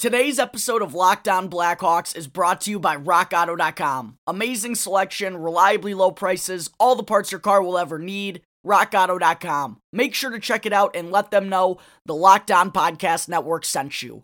Today's 0.00 0.38
episode 0.38 0.80
of 0.80 0.94
Locked 0.94 1.28
On 1.28 1.50
Blackhawks 1.50 2.16
is 2.16 2.26
brought 2.26 2.62
to 2.62 2.70
you 2.70 2.80
by 2.80 2.96
RockAuto.com. 2.96 4.16
Amazing 4.26 4.76
selection, 4.76 5.36
reliably 5.36 5.92
low 5.92 6.10
prices, 6.10 6.70
all 6.80 6.96
the 6.96 7.02
parts 7.02 7.30
your 7.30 7.38
car 7.38 7.60
will 7.60 7.76
ever 7.76 7.98
need. 7.98 8.40
RockAuto.com. 8.66 9.76
Make 9.92 10.14
sure 10.14 10.30
to 10.30 10.38
check 10.38 10.64
it 10.64 10.72
out 10.72 10.96
and 10.96 11.10
let 11.10 11.30
them 11.30 11.50
know 11.50 11.76
the 12.06 12.14
Locked 12.14 12.50
On 12.50 12.72
Podcast 12.72 13.28
Network 13.28 13.66
sent 13.66 14.00
you. 14.00 14.22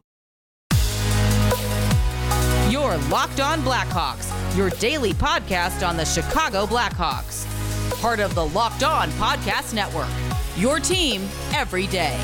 Your 2.71 2.97
Locked 3.11 3.41
On 3.41 3.61
Blackhawks, 3.61 4.57
your 4.57 4.71
daily 4.71 5.13
podcast 5.13 5.87
on 5.87 5.99
the 5.99 6.07
Chicago 6.07 6.65
Blackhawks. 6.65 7.45
Part 8.01 8.21
of 8.21 8.35
the 8.35 8.47
Locked 8.47 8.83
On 8.83 9.11
Podcast 9.11 9.75
Network. 9.75 10.09
Your 10.57 10.81
team 10.81 11.29
every 11.53 11.87
day. 11.87 12.19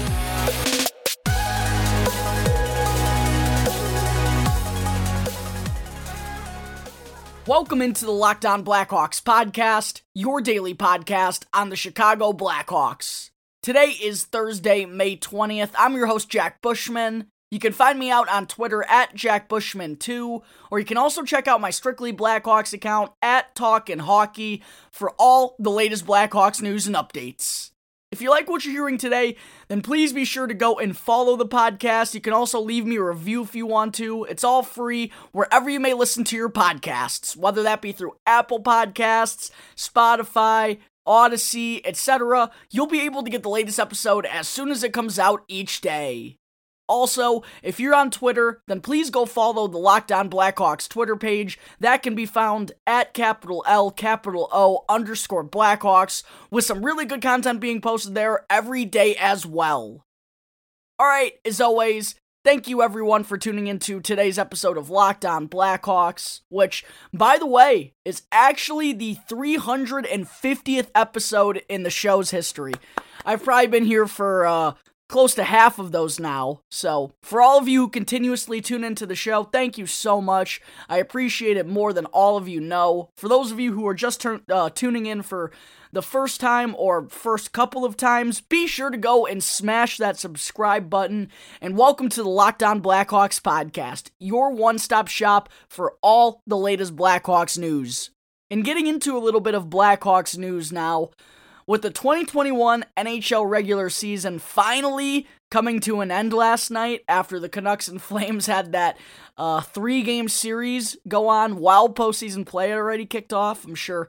Welcome 7.48 7.82
into 7.82 8.04
the 8.04 8.12
Locked 8.12 8.46
On 8.46 8.64
Blackhawks 8.64 9.20
podcast, 9.20 10.02
your 10.14 10.40
daily 10.40 10.74
podcast 10.74 11.44
on 11.52 11.70
the 11.70 11.76
Chicago 11.76 12.32
Blackhawks. 12.32 13.30
Today 13.64 13.96
is 14.00 14.26
Thursday, 14.26 14.84
May 14.84 15.16
20th. 15.16 15.72
I'm 15.76 15.96
your 15.96 16.06
host, 16.06 16.28
Jack 16.28 16.62
Bushman. 16.62 17.26
You 17.50 17.58
can 17.58 17.72
find 17.72 17.98
me 17.98 18.12
out 18.12 18.28
on 18.28 18.46
Twitter 18.46 18.84
at 18.88 19.16
Jack 19.16 19.48
Bushman2, 19.48 20.40
or 20.70 20.78
you 20.78 20.84
can 20.84 20.96
also 20.96 21.24
check 21.24 21.48
out 21.48 21.60
my 21.60 21.70
Strictly 21.70 22.12
Blackhawks 22.12 22.72
account 22.72 23.10
at 23.20 23.56
Talkin' 23.56 23.98
Hockey 23.98 24.62
for 24.92 25.12
all 25.18 25.56
the 25.58 25.68
latest 25.68 26.06
Blackhawks 26.06 26.62
news 26.62 26.86
and 26.86 26.94
updates. 26.94 27.71
If 28.12 28.20
you 28.20 28.28
like 28.28 28.50
what 28.50 28.62
you're 28.62 28.74
hearing 28.74 28.98
today, 28.98 29.36
then 29.68 29.80
please 29.80 30.12
be 30.12 30.26
sure 30.26 30.46
to 30.46 30.52
go 30.52 30.78
and 30.78 30.94
follow 30.94 31.34
the 31.34 31.46
podcast. 31.46 32.12
You 32.12 32.20
can 32.20 32.34
also 32.34 32.60
leave 32.60 32.84
me 32.84 32.96
a 32.96 33.02
review 33.02 33.42
if 33.42 33.54
you 33.54 33.64
want 33.64 33.94
to. 33.94 34.24
It's 34.24 34.44
all 34.44 34.62
free 34.62 35.10
wherever 35.32 35.70
you 35.70 35.80
may 35.80 35.94
listen 35.94 36.22
to 36.24 36.36
your 36.36 36.50
podcasts, 36.50 37.34
whether 37.34 37.62
that 37.62 37.80
be 37.80 37.90
through 37.90 38.18
Apple 38.26 38.62
Podcasts, 38.62 39.50
Spotify, 39.74 40.78
Audacy, 41.08 41.80
etc. 41.86 42.50
You'll 42.70 42.86
be 42.86 43.00
able 43.00 43.22
to 43.22 43.30
get 43.30 43.42
the 43.42 43.48
latest 43.48 43.80
episode 43.80 44.26
as 44.26 44.46
soon 44.46 44.68
as 44.68 44.84
it 44.84 44.92
comes 44.92 45.18
out 45.18 45.42
each 45.48 45.80
day. 45.80 46.36
Also, 46.92 47.42
if 47.62 47.80
you're 47.80 47.94
on 47.94 48.10
Twitter, 48.10 48.60
then 48.68 48.82
please 48.82 49.08
go 49.08 49.24
follow 49.24 49.66
the 49.66 49.78
Locked 49.78 50.12
On 50.12 50.28
Blackhawks 50.28 50.86
Twitter 50.86 51.16
page. 51.16 51.58
That 51.80 52.02
can 52.02 52.14
be 52.14 52.26
found 52.26 52.72
at 52.86 53.14
capital 53.14 53.64
L, 53.66 53.90
capital 53.90 54.46
O, 54.52 54.84
underscore 54.90 55.42
Blackhawks, 55.42 56.22
with 56.50 56.66
some 56.66 56.84
really 56.84 57.06
good 57.06 57.22
content 57.22 57.60
being 57.60 57.80
posted 57.80 58.14
there 58.14 58.44
every 58.50 58.84
day 58.84 59.16
as 59.16 59.46
well. 59.46 60.04
Alright, 61.00 61.38
as 61.46 61.62
always, 61.62 62.14
thank 62.44 62.68
you 62.68 62.82
everyone 62.82 63.24
for 63.24 63.38
tuning 63.38 63.68
into 63.68 63.98
today's 63.98 64.38
episode 64.38 64.76
of 64.76 64.90
Locked 64.90 65.24
On 65.24 65.48
Blackhawks, 65.48 66.40
which, 66.50 66.84
by 67.10 67.38
the 67.38 67.46
way, 67.46 67.94
is 68.04 68.24
actually 68.30 68.92
the 68.92 69.16
350th 69.30 70.90
episode 70.94 71.62
in 71.70 71.84
the 71.84 71.90
show's 71.90 72.32
history. 72.32 72.74
I've 73.24 73.42
probably 73.42 73.68
been 73.68 73.86
here 73.86 74.06
for, 74.06 74.44
uh, 74.44 74.74
close 75.12 75.34
to 75.34 75.44
half 75.44 75.78
of 75.78 75.92
those 75.92 76.18
now. 76.18 76.62
So, 76.70 77.12
for 77.22 77.42
all 77.42 77.58
of 77.58 77.68
you 77.68 77.82
who 77.82 77.88
continuously 77.90 78.62
tune 78.62 78.82
into 78.82 79.04
the 79.04 79.14
show, 79.14 79.44
thank 79.44 79.76
you 79.76 79.84
so 79.84 80.22
much. 80.22 80.62
I 80.88 80.96
appreciate 80.96 81.58
it 81.58 81.66
more 81.66 81.92
than 81.92 82.06
all 82.06 82.38
of 82.38 82.48
you 82.48 82.62
know. 82.62 83.10
For 83.18 83.28
those 83.28 83.52
of 83.52 83.60
you 83.60 83.74
who 83.74 83.86
are 83.86 83.94
just 83.94 84.22
turn, 84.22 84.40
uh, 84.48 84.70
tuning 84.70 85.04
in 85.04 85.20
for 85.20 85.52
the 85.92 86.00
first 86.00 86.40
time 86.40 86.74
or 86.78 87.10
first 87.10 87.52
couple 87.52 87.84
of 87.84 87.98
times, 87.98 88.40
be 88.40 88.66
sure 88.66 88.88
to 88.88 88.96
go 88.96 89.26
and 89.26 89.44
smash 89.44 89.98
that 89.98 90.18
subscribe 90.18 90.88
button. 90.88 91.28
And 91.60 91.76
welcome 91.76 92.08
to 92.08 92.22
the 92.22 92.30
Locked 92.30 92.62
On 92.62 92.80
Blackhawks 92.80 93.38
podcast, 93.38 94.10
your 94.18 94.50
one 94.50 94.78
stop 94.78 95.08
shop 95.08 95.50
for 95.68 95.94
all 96.02 96.40
the 96.46 96.56
latest 96.56 96.96
Blackhawks 96.96 97.58
news. 97.58 98.10
And 98.50 98.64
getting 98.64 98.86
into 98.86 99.14
a 99.14 99.20
little 99.20 99.40
bit 99.42 99.54
of 99.54 99.66
Blackhawks 99.66 100.38
news 100.38 100.72
now. 100.72 101.10
With 101.66 101.82
the 101.82 101.90
2021 101.90 102.84
NHL 102.96 103.48
regular 103.48 103.88
season 103.88 104.38
finally 104.38 105.26
coming 105.50 105.80
to 105.80 106.00
an 106.00 106.10
end 106.10 106.32
last 106.32 106.70
night 106.70 107.02
after 107.08 107.38
the 107.38 107.48
Canucks 107.48 107.88
and 107.88 108.00
Flames 108.02 108.46
had 108.46 108.72
that 108.72 108.98
uh, 109.36 109.60
three 109.60 110.02
game 110.02 110.28
series 110.28 110.96
go 111.06 111.28
on 111.28 111.56
while 111.56 111.88
postseason 111.88 112.46
play 112.46 112.70
had 112.70 112.78
already 112.78 113.06
kicked 113.06 113.32
off, 113.32 113.64
I'm 113.64 113.74
sure 113.74 114.08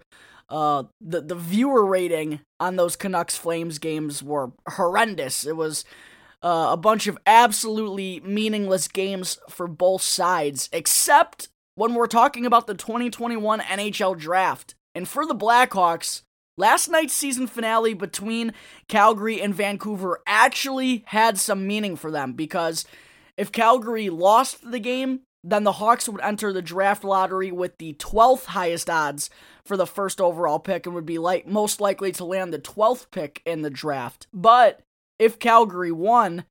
uh, 0.50 0.84
the, 1.02 1.22
the 1.22 1.36
viewer 1.36 1.86
rating 1.86 2.40
on 2.60 2.76
those 2.76 2.96
Canucks 2.96 3.36
Flames 3.36 3.80
games 3.80 4.22
were 4.22 4.52
horrendous. 4.70 5.46
It 5.46 5.56
was 5.56 5.84
uh, 6.44 6.70
a 6.72 6.78
bunch 6.78 7.08
of 7.08 7.18
absolutely 7.26 8.20
meaningless 8.20 8.88
games 8.88 9.40
for 9.50 9.68
both 9.68 10.02
sides, 10.02 10.70
except 10.72 11.50
when 11.76 11.96
we're 11.96 12.08
talking 12.08 12.46
about 12.46 12.68
the 12.68 12.76
2021 12.76 13.62
NHL 13.62 14.18
draft. 14.18 14.76
And 14.94 15.08
for 15.08 15.26
the 15.26 15.36
Blackhawks, 15.36 16.22
Last 16.56 16.88
night's 16.88 17.14
season 17.14 17.48
finale 17.48 17.96
between 17.96 18.54
Calgary 18.88 19.42
and 19.42 19.56
Vancouver 19.56 20.22
actually 20.28 21.04
had 21.08 21.40
some 21.40 21.66
meaning 21.66 21.96
for 21.96 22.12
them 22.12 22.34
because 22.34 22.86
if 23.38 23.52
Calgary 23.52 24.10
lost 24.12 24.70
the 24.70 24.80
game, 24.80 25.22
then 25.44 25.64
the 25.64 25.74
Hawks 25.74 26.08
would 26.08 26.22
enter 26.22 26.54
the 26.54 26.62
draft 26.62 27.04
lottery 27.04 27.52
with 27.52 27.78
the 27.80 27.94
12th 27.96 28.46
highest 28.46 28.90
odds 28.90 29.32
for 29.66 29.76
the 29.76 29.88
first 29.88 30.22
overall 30.22 30.60
pick 30.60 30.86
and 30.86 30.94
would 30.94 31.08
be 31.08 31.18
like 31.18 31.48
most 31.48 31.82
likely 31.82 32.12
to 32.12 32.24
land 32.24 32.54
the 32.54 32.60
12th 32.60 33.08
pick 33.10 33.42
in 33.46 33.64
the 33.64 33.72
draft. 33.72 34.28
But 34.32 34.82
if 35.18 35.40
Calgary 35.40 35.92
won, 35.92 36.46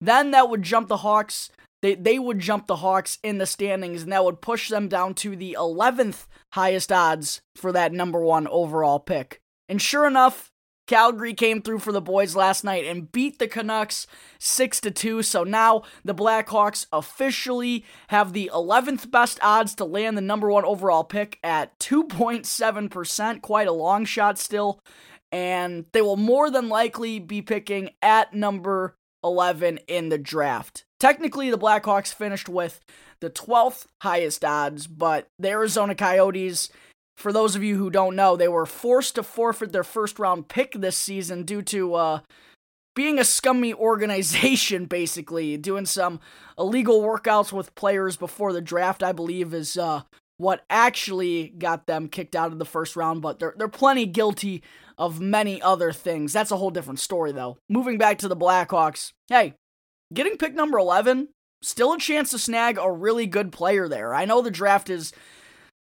then 0.00 0.30
that 0.30 0.48
would 0.48 0.62
jump 0.62 0.88
the 0.88 0.98
Hawks 0.98 1.50
they 1.82 1.94
they 1.96 2.18
would 2.18 2.38
jump 2.38 2.66
the 2.66 2.76
Hawks 2.76 3.18
in 3.22 3.38
the 3.38 3.46
standings 3.46 4.04
and 4.04 4.12
that 4.12 4.24
would 4.24 4.40
push 4.40 4.68
them 4.68 4.88
down 4.88 5.14
to 5.16 5.36
the 5.36 5.56
11th 5.58 6.26
highest 6.52 6.90
odds 6.90 7.42
for 7.54 7.72
that 7.72 7.92
number 7.92 8.20
1 8.20 8.48
overall 8.48 9.00
pick. 9.00 9.41
And 9.68 9.80
sure 9.80 10.06
enough, 10.06 10.52
Calgary 10.86 11.32
came 11.32 11.62
through 11.62 11.78
for 11.78 11.92
the 11.92 12.00
boys 12.00 12.34
last 12.34 12.64
night 12.64 12.84
and 12.84 13.10
beat 13.10 13.38
the 13.38 13.46
Canucks 13.46 14.06
6 14.40 14.80
to 14.80 14.90
2. 14.90 15.22
So 15.22 15.44
now 15.44 15.82
the 16.04 16.14
Blackhawks 16.14 16.86
officially 16.92 17.84
have 18.08 18.32
the 18.32 18.50
11th 18.52 19.10
best 19.10 19.38
odds 19.42 19.74
to 19.76 19.84
land 19.84 20.16
the 20.16 20.22
number 20.22 20.50
1 20.50 20.64
overall 20.64 21.04
pick 21.04 21.38
at 21.42 21.78
2.7%, 21.78 23.42
quite 23.42 23.68
a 23.68 23.72
long 23.72 24.04
shot 24.04 24.38
still. 24.38 24.80
And 25.30 25.86
they 25.92 26.02
will 26.02 26.16
more 26.16 26.50
than 26.50 26.68
likely 26.68 27.18
be 27.18 27.40
picking 27.40 27.90
at 28.02 28.34
number 28.34 28.96
11 29.24 29.78
in 29.86 30.08
the 30.08 30.18
draft. 30.18 30.84
Technically, 30.98 31.50
the 31.50 31.58
Blackhawks 31.58 32.12
finished 32.12 32.48
with 32.48 32.80
the 33.20 33.30
12th 33.30 33.86
highest 34.02 34.44
odds, 34.44 34.86
but 34.86 35.28
the 35.38 35.48
Arizona 35.48 35.94
Coyotes 35.94 36.70
for 37.16 37.32
those 37.32 37.54
of 37.54 37.62
you 37.62 37.76
who 37.76 37.90
don't 37.90 38.16
know, 38.16 38.36
they 38.36 38.48
were 38.48 38.66
forced 38.66 39.14
to 39.16 39.22
forfeit 39.22 39.72
their 39.72 39.84
first 39.84 40.18
round 40.18 40.48
pick 40.48 40.72
this 40.72 40.96
season 40.96 41.44
due 41.44 41.62
to 41.62 41.94
uh, 41.94 42.20
being 42.94 43.18
a 43.18 43.24
scummy 43.24 43.74
organization, 43.88 44.86
basically. 44.86 45.56
Doing 45.56 45.86
some 45.86 46.20
illegal 46.58 47.02
workouts 47.02 47.52
with 47.52 47.74
players 47.74 48.16
before 48.16 48.52
the 48.52 48.60
draft, 48.60 49.02
I 49.02 49.12
believe, 49.12 49.54
is 49.54 49.76
uh, 49.76 50.02
what 50.38 50.64
actually 50.68 51.48
got 51.58 51.86
them 51.86 52.08
kicked 52.08 52.34
out 52.34 52.52
of 52.52 52.58
the 52.58 52.64
first 52.64 52.96
round, 52.96 53.22
but 53.22 53.38
they're, 53.38 53.54
they're 53.56 53.68
plenty 53.68 54.06
guilty 54.06 54.62
of 54.98 55.20
many 55.20 55.62
other 55.62 55.92
things. 55.92 56.32
That's 56.32 56.50
a 56.50 56.56
whole 56.56 56.70
different 56.70 57.00
story, 57.00 57.32
though. 57.32 57.58
Moving 57.68 57.98
back 57.98 58.18
to 58.18 58.28
the 58.28 58.36
Blackhawks, 58.36 59.12
hey, 59.28 59.54
getting 60.12 60.36
pick 60.36 60.54
number 60.54 60.78
11, 60.78 61.28
still 61.62 61.92
a 61.92 61.98
chance 61.98 62.30
to 62.30 62.38
snag 62.38 62.78
a 62.78 62.90
really 62.90 63.26
good 63.26 63.52
player 63.52 63.88
there. 63.88 64.14
I 64.14 64.24
know 64.24 64.42
the 64.42 64.50
draft 64.50 64.90
is 64.90 65.12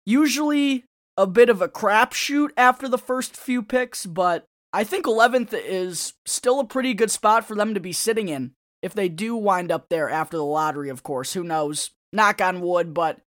usually 0.05 0.85
a 1.17 1.27
bit 1.27 1.49
of 1.49 1.61
a 1.61 1.67
crapshoot 1.67 2.49
after 2.57 2.87
the 2.87 2.97
first 2.97 3.35
few 3.35 3.61
picks, 3.61 4.05
but 4.05 4.45
I 4.71 4.83
think 4.83 5.05
11th 5.05 5.53
is 5.53 6.13
still 6.25 6.59
a 6.59 6.65
pretty 6.65 6.93
good 6.93 7.11
spot 7.11 7.45
for 7.45 7.55
them 7.55 7.73
to 7.73 7.79
be 7.79 7.93
sitting 7.93 8.29
in. 8.29 8.53
If 8.81 8.93
they 8.93 9.07
do 9.07 9.35
wind 9.35 9.71
up 9.71 9.89
there 9.89 10.09
after 10.09 10.37
the 10.37 10.43
lottery, 10.43 10.89
of 10.89 11.03
course, 11.03 11.33
who 11.33 11.43
knows? 11.43 11.91
Knock 12.11 12.41
on 12.41 12.61
wood, 12.61 12.93
but 12.93 13.19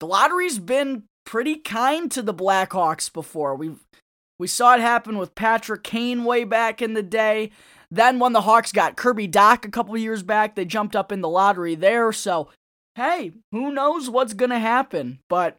the 0.00 0.06
lottery's 0.06 0.58
been 0.58 1.04
pretty 1.24 1.56
kind 1.56 2.10
to 2.10 2.22
the 2.22 2.34
Blackhawks 2.34 3.12
before. 3.12 3.54
We 3.54 3.72
we 4.38 4.46
saw 4.46 4.74
it 4.74 4.80
happen 4.80 5.18
with 5.18 5.34
Patrick 5.34 5.84
Kane 5.84 6.24
way 6.24 6.44
back 6.44 6.80
in 6.80 6.94
the 6.94 7.02
day. 7.02 7.50
Then 7.90 8.18
when 8.18 8.32
the 8.32 8.40
Hawks 8.40 8.72
got 8.72 8.96
Kirby 8.96 9.28
Dach 9.28 9.64
a 9.66 9.70
couple 9.70 9.96
years 9.98 10.22
back, 10.22 10.54
they 10.54 10.64
jumped 10.64 10.96
up 10.96 11.12
in 11.12 11.20
the 11.20 11.28
lottery 11.28 11.74
there. 11.74 12.10
So, 12.12 12.48
hey, 12.94 13.32
who 13.52 13.70
knows 13.70 14.08
what's 14.08 14.32
to 14.32 14.58
happen? 14.58 15.20
But 15.28 15.58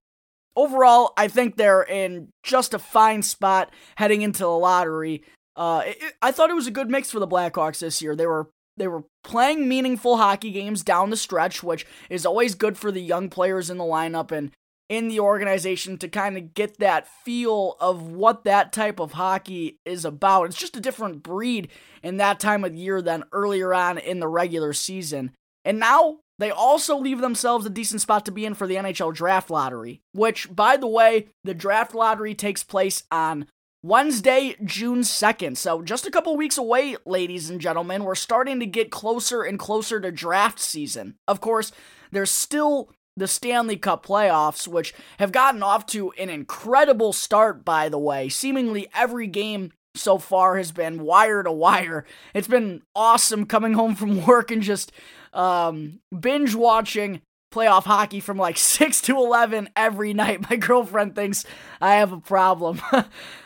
overall, 0.56 1.14
I 1.18 1.28
think 1.28 1.56
they're 1.56 1.84
in 1.84 2.30
just 2.44 2.74
a 2.74 2.80
fine 2.80 3.22
spot 3.22 3.72
heading 3.96 4.22
into 4.22 4.40
the 4.40 4.50
lottery. 4.50 5.24
Uh, 5.56 5.84
it, 5.86 5.98
I 6.22 6.32
thought 6.32 6.50
it 6.50 6.56
was 6.56 6.68
a 6.68 6.72
good 6.72 6.90
mix 6.90 7.12
for 7.12 7.20
the 7.20 7.28
Blackhawks 7.28 7.80
this 7.80 8.02
year. 8.02 8.16
They 8.16 8.28
were 8.28 8.50
they 8.78 8.88
were 8.88 9.04
playing 9.24 9.68
meaningful 9.68 10.18
hockey 10.18 10.52
games 10.52 10.84
down 10.84 11.10
the 11.10 11.18
stretch, 11.18 11.62
which 11.62 11.86
is 12.10 12.26
always 12.26 12.56
good 12.56 12.78
for 12.78 12.92
the 12.92 13.02
young 13.02 13.30
players 13.30 13.70
in 13.70 13.78
the 13.78 13.84
lineup 13.84 14.32
and 14.32 14.52
in 14.90 15.08
the 15.08 15.20
organization 15.20 15.98
to 15.98 16.08
kind 16.08 16.38
of 16.38 16.54
get 16.54 16.78
that 16.80 17.08
feel 17.24 17.78
of 17.80 18.12
what 18.12 18.44
that 18.44 18.74
type 18.74 19.00
of 19.00 19.14
hockey 19.14 19.80
is 19.86 20.04
about. 20.04 20.46
It's 20.46 20.58
just 20.58 20.76
a 20.76 20.82
different 20.82 21.24
breed 21.24 21.70
in 22.04 22.18
that 22.18 22.40
time 22.40 22.64
of 22.64 22.76
year 22.76 23.02
than 23.02 23.24
earlier 23.32 23.74
on 23.74 23.98
in 23.98 24.20
the 24.20 24.28
regular 24.28 24.74
season. 24.74 25.32
And 25.64 25.80
now 25.80 26.18
They 26.42 26.50
also 26.50 26.98
leave 26.98 27.22
themselves 27.22 27.68
a 27.68 27.70
decent 27.70 28.02
spot 28.02 28.26
to 28.26 28.32
be 28.32 28.48
in 28.48 28.56
for 28.56 28.66
the 28.66 28.74
NHL 28.74 29.14
draft 29.14 29.52
lottery, 29.52 30.02
which, 30.12 30.54
by 30.54 30.76
the 30.76 30.88
way, 30.88 31.28
the 31.44 31.54
draft 31.54 31.94
lottery 31.94 32.34
takes 32.34 32.64
place 32.64 33.04
on 33.12 33.46
Wednesday, 33.84 34.56
June 34.66 35.02
2nd. 35.02 35.56
So, 35.56 35.84
just 35.84 36.08
a 36.08 36.10
couple 36.10 36.36
weeks 36.36 36.58
away, 36.58 36.96
ladies 37.06 37.52
and 37.52 37.62
gentlemen. 37.62 38.04
We're 38.04 38.16
starting 38.16 38.60
to 38.60 38.66
get 38.66 38.90
closer 38.90 39.44
and 39.44 39.60
closer 39.60 40.02
to 40.02 40.12
draft 40.12 40.58
season. 40.58 41.14
Of 41.28 41.42
course, 41.42 41.72
there's 42.12 42.32
still 42.32 42.90
the 43.16 43.28
Stanley 43.28 43.78
Cup 43.78 44.04
playoffs, 44.04 44.68
which 44.68 44.96
have 45.20 45.32
gotten 45.32 45.62
off 45.62 45.86
to 45.88 46.10
an 46.14 46.32
incredible 46.32 47.14
start, 47.14 47.64
by 47.64 47.88
the 47.88 48.00
way. 48.00 48.30
Seemingly 48.30 48.88
every 48.96 49.28
game 49.28 49.74
so 49.96 50.18
far 50.18 50.58
has 50.58 50.72
been 50.72 51.04
wire 51.04 51.44
to 51.44 51.52
wire. 51.52 52.06
It's 52.34 52.48
been 52.48 52.82
awesome 52.96 53.46
coming 53.46 53.74
home 53.74 53.96
from 53.96 54.26
work 54.26 54.52
and 54.52 54.62
just 54.62 54.92
um, 55.34 56.00
binge 56.18 56.56
watching 56.56 57.22
playoff 57.54 57.84
hockey 57.84 58.20
from 58.20 58.38
like 58.38 58.58
6 58.58 59.02
to 59.02 59.18
11 59.18 59.70
every 59.76 60.14
night. 60.14 60.50
My 60.50 60.56
girlfriend 60.58 61.16
thinks 61.16 61.46
I 61.80 61.96
have 61.96 62.12
a 62.12 62.20
problem. 62.20 62.82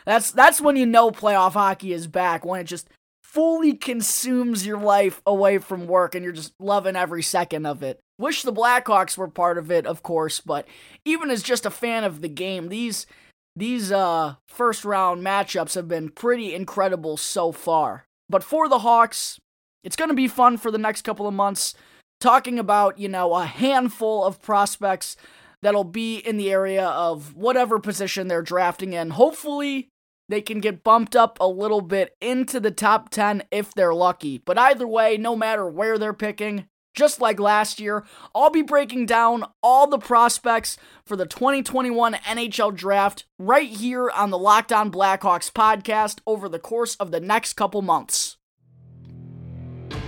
that's 0.06 0.32
that's 0.32 0.62
when 0.62 0.76
you 0.76 0.86
know 0.86 1.12
playoff 1.12 1.54
hockey 1.54 1.94
is 1.94 2.08
back 2.08 2.46
when 2.46 2.62
it 2.62 2.66
just 2.66 2.88
fully 3.36 3.74
consumes 3.74 4.66
your 4.66 4.78
life 4.78 5.22
away 5.26 5.58
from 5.58 5.88
work 5.88 6.16
and 6.16 6.24
you're 6.24 6.32
just 6.32 6.54
loving 6.58 6.96
every 6.96 7.22
second 7.22 7.66
of 7.66 7.84
it. 7.84 8.00
Wish 8.18 8.44
the 8.44 8.54
Blackhawks 8.54 9.18
were 9.18 9.28
part 9.28 9.58
of 9.58 9.70
it, 9.70 9.86
of 9.86 10.02
course, 10.02 10.40
but 10.40 10.66
even 11.04 11.30
as 11.30 11.44
just 11.44 11.66
a 11.66 11.70
fan 11.70 12.06
of 12.06 12.22
the 12.22 12.30
game, 12.30 12.70
these 12.70 13.06
these 13.56 13.92
uh 13.92 14.36
first 14.48 14.84
round 14.86 15.26
matchups 15.26 15.76
have 15.76 15.88
been 15.88 16.10
pretty 16.10 16.54
incredible 16.54 17.18
so 17.18 17.52
far. 17.52 18.06
But 18.30 18.44
for 18.44 18.68
the 18.68 18.80
Hawks, 18.80 19.40
it's 19.84 19.96
going 19.96 20.10
to 20.10 20.16
be 20.16 20.28
fun 20.28 20.58
for 20.58 20.72
the 20.72 20.78
next 20.78 21.04
couple 21.04 21.28
of 21.28 21.34
months 21.34 21.76
talking 22.20 22.58
about, 22.58 22.98
you 22.98 23.08
know, 23.08 23.34
a 23.36 23.46
handful 23.46 24.24
of 24.24 24.42
prospects 24.42 25.16
that'll 25.62 25.84
be 25.84 26.18
in 26.18 26.38
the 26.38 26.52
area 26.52 26.86
of 26.88 27.36
whatever 27.36 27.80
position 27.80 28.28
they're 28.28 28.42
drafting 28.42 28.94
in. 28.94 29.12
Hopefully, 29.12 29.90
they 30.28 30.42
can 30.42 30.60
get 30.60 30.84
bumped 30.84 31.16
up 31.16 31.38
a 31.40 31.48
little 31.48 31.82
bit 31.82 32.16
into 32.20 32.60
the 32.60 32.72
top 32.72 33.10
10 33.10 33.44
if 33.52 33.74
they're 33.74 33.94
lucky. 33.94 34.40
But 34.40 34.58
either 34.58 34.88
way, 34.88 35.18
no 35.18 35.36
matter 35.36 35.68
where 35.68 35.98
they're 35.98 36.14
picking, 36.14 36.68
just 36.96 37.22
like 37.22 37.40
last 37.40 37.80
year, 37.80 38.06
I'll 38.34 38.50
be 38.50 38.62
breaking 38.62 39.06
down 39.06 39.46
all 39.62 39.88
the 39.88 40.00
prospects 40.00 40.78
for 41.06 41.16
the 41.16 41.26
2021 41.26 42.14
NHL 42.14 42.74
draft 42.74 43.26
right 43.38 43.70
here 43.70 44.10
on 44.10 44.30
the 44.32 44.38
Locked 44.38 44.72
On 44.72 44.92
Blackhawks 44.92 45.52
podcast 45.52 46.20
over 46.26 46.50
the 46.50 46.60
course 46.60 46.96
of 46.96 47.12
the 47.12 47.20
next 47.20 47.54
couple 47.54 47.82
months. 47.82 48.38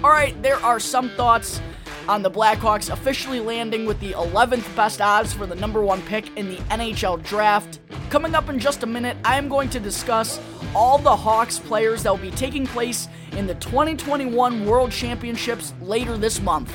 All 0.04 0.10
right, 0.10 0.42
there 0.42 0.58
are 0.58 0.80
some 0.80 1.10
thoughts 1.10 1.60
on 2.08 2.22
the 2.22 2.32
Blackhawks 2.32 2.92
officially 2.92 3.40
landing 3.40 3.86
with 3.86 4.00
the 4.00 4.12
11th 4.14 4.76
best 4.76 5.02
odds 5.02 5.34
for 5.34 5.46
the 5.46 5.56
number 5.56 5.82
one 5.82 6.02
pick 6.04 6.36
in 6.38 6.48
the 6.48 6.58
NHL 6.70 7.24
draft. 7.24 7.80
Coming 8.10 8.36
up 8.36 8.50
in 8.50 8.60
just 8.60 8.84
a 8.84 8.86
minute, 8.86 9.18
I 9.26 9.38
am 9.38 9.50
going 9.50 9.70
to 9.72 9.80
discuss 9.80 10.40
all 10.74 10.98
the 10.98 11.16
Hawks 11.16 11.60
players 11.60 12.04
that 12.04 12.12
will 12.12 12.18
be 12.18 12.32
taking 12.32 12.66
place 12.66 13.08
in 13.34 13.48
the 13.48 13.56
2021 13.56 14.66
World 14.66 14.92
Championships 14.92 15.74
later 15.82 16.18
this 16.18 16.42
month. 16.42 16.74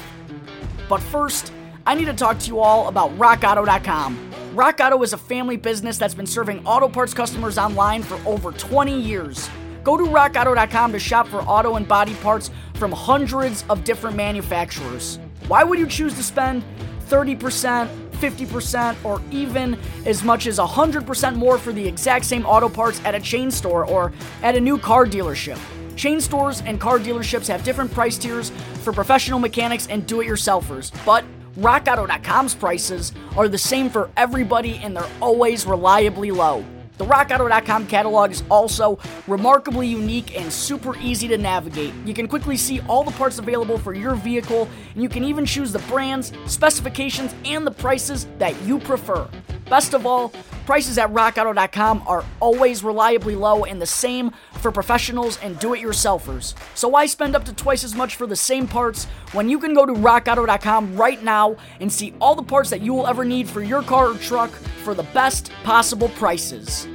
But 0.88 1.00
first, 1.00 1.52
I 1.86 1.94
need 1.94 2.06
to 2.06 2.14
talk 2.14 2.38
to 2.40 2.48
you 2.48 2.60
all 2.60 2.88
about 2.88 3.16
RockAuto.com. 3.18 4.30
RockAuto 4.54 5.02
is 5.02 5.12
a 5.12 5.18
family 5.18 5.56
business 5.56 5.96
that's 5.98 6.14
been 6.14 6.26
serving 6.26 6.64
auto 6.66 6.88
parts 6.88 7.14
customers 7.14 7.58
online 7.58 8.02
for 8.02 8.20
over 8.28 8.52
20 8.52 9.00
years. 9.00 9.48
Go 9.82 9.96
to 9.96 10.04
rockauto.com 10.04 10.92
to 10.92 10.98
shop 10.98 11.26
for 11.26 11.40
auto 11.42 11.76
and 11.76 11.88
body 11.88 12.14
parts 12.16 12.50
from 12.82 12.90
hundreds 12.90 13.64
of 13.70 13.84
different 13.84 14.16
manufacturers. 14.16 15.20
Why 15.46 15.62
would 15.62 15.78
you 15.78 15.86
choose 15.86 16.14
to 16.14 16.22
spend 16.24 16.64
30%, 17.06 17.88
50%, 18.10 19.04
or 19.04 19.22
even 19.30 19.78
as 20.04 20.24
much 20.24 20.48
as 20.48 20.58
100% 20.58 21.36
more 21.36 21.58
for 21.58 21.70
the 21.72 21.86
exact 21.86 22.24
same 22.24 22.44
auto 22.44 22.68
parts 22.68 23.00
at 23.04 23.14
a 23.14 23.20
chain 23.20 23.52
store 23.52 23.86
or 23.86 24.12
at 24.42 24.56
a 24.56 24.60
new 24.60 24.78
car 24.78 25.06
dealership? 25.06 25.60
Chain 25.94 26.20
stores 26.20 26.60
and 26.62 26.80
car 26.80 26.98
dealerships 26.98 27.46
have 27.46 27.62
different 27.62 27.92
price 27.92 28.18
tiers 28.18 28.50
for 28.82 28.92
professional 28.92 29.38
mechanics 29.38 29.86
and 29.86 30.04
do 30.04 30.20
it 30.20 30.26
yourselfers, 30.26 30.90
but 31.06 31.24
RockAuto.com's 31.58 32.56
prices 32.56 33.12
are 33.36 33.46
the 33.46 33.58
same 33.58 33.90
for 33.90 34.10
everybody 34.16 34.78
and 34.78 34.96
they're 34.96 35.12
always 35.20 35.66
reliably 35.66 36.32
low. 36.32 36.64
The 37.02 37.08
RockAuto.com 37.08 37.88
catalog 37.88 38.30
is 38.30 38.44
also 38.48 38.96
remarkably 39.26 39.88
unique 39.88 40.38
and 40.38 40.52
super 40.52 40.96
easy 40.98 41.26
to 41.26 41.36
navigate. 41.36 41.92
You 42.06 42.14
can 42.14 42.28
quickly 42.28 42.56
see 42.56 42.78
all 42.82 43.02
the 43.02 43.10
parts 43.10 43.40
available 43.40 43.76
for 43.76 43.92
your 43.92 44.14
vehicle, 44.14 44.68
and 44.94 45.02
you 45.02 45.08
can 45.08 45.24
even 45.24 45.44
choose 45.44 45.72
the 45.72 45.80
brands, 45.80 46.32
specifications, 46.46 47.34
and 47.44 47.66
the 47.66 47.72
prices 47.72 48.28
that 48.38 48.54
you 48.62 48.78
prefer. 48.78 49.28
Best 49.68 49.94
of 49.94 50.06
all, 50.06 50.28
prices 50.64 50.96
at 50.96 51.12
rockauto.com 51.12 52.04
are 52.06 52.24
always 52.38 52.84
reliably 52.84 53.34
low 53.34 53.64
and 53.64 53.82
the 53.82 53.86
same 53.86 54.30
for 54.60 54.70
professionals 54.70 55.38
and 55.38 55.58
do 55.58 55.74
it 55.74 55.82
yourselfers. 55.82 56.54
So 56.76 56.86
why 56.86 57.06
spend 57.06 57.34
up 57.34 57.44
to 57.46 57.52
twice 57.52 57.82
as 57.82 57.96
much 57.96 58.14
for 58.14 58.28
the 58.28 58.36
same 58.36 58.68
parts 58.68 59.06
when 59.32 59.48
you 59.48 59.58
can 59.58 59.74
go 59.74 59.86
to 59.86 59.92
rockauto.com 59.92 60.96
right 60.96 61.20
now 61.24 61.56
and 61.80 61.92
see 61.92 62.14
all 62.20 62.36
the 62.36 62.44
parts 62.44 62.70
that 62.70 62.80
you 62.80 62.94
will 62.94 63.08
ever 63.08 63.24
need 63.24 63.48
for 63.48 63.60
your 63.60 63.82
car 63.82 64.12
or 64.12 64.18
truck 64.18 64.50
for 64.84 64.94
the 64.94 65.02
best 65.14 65.50
possible 65.64 66.10
prices? 66.10 66.86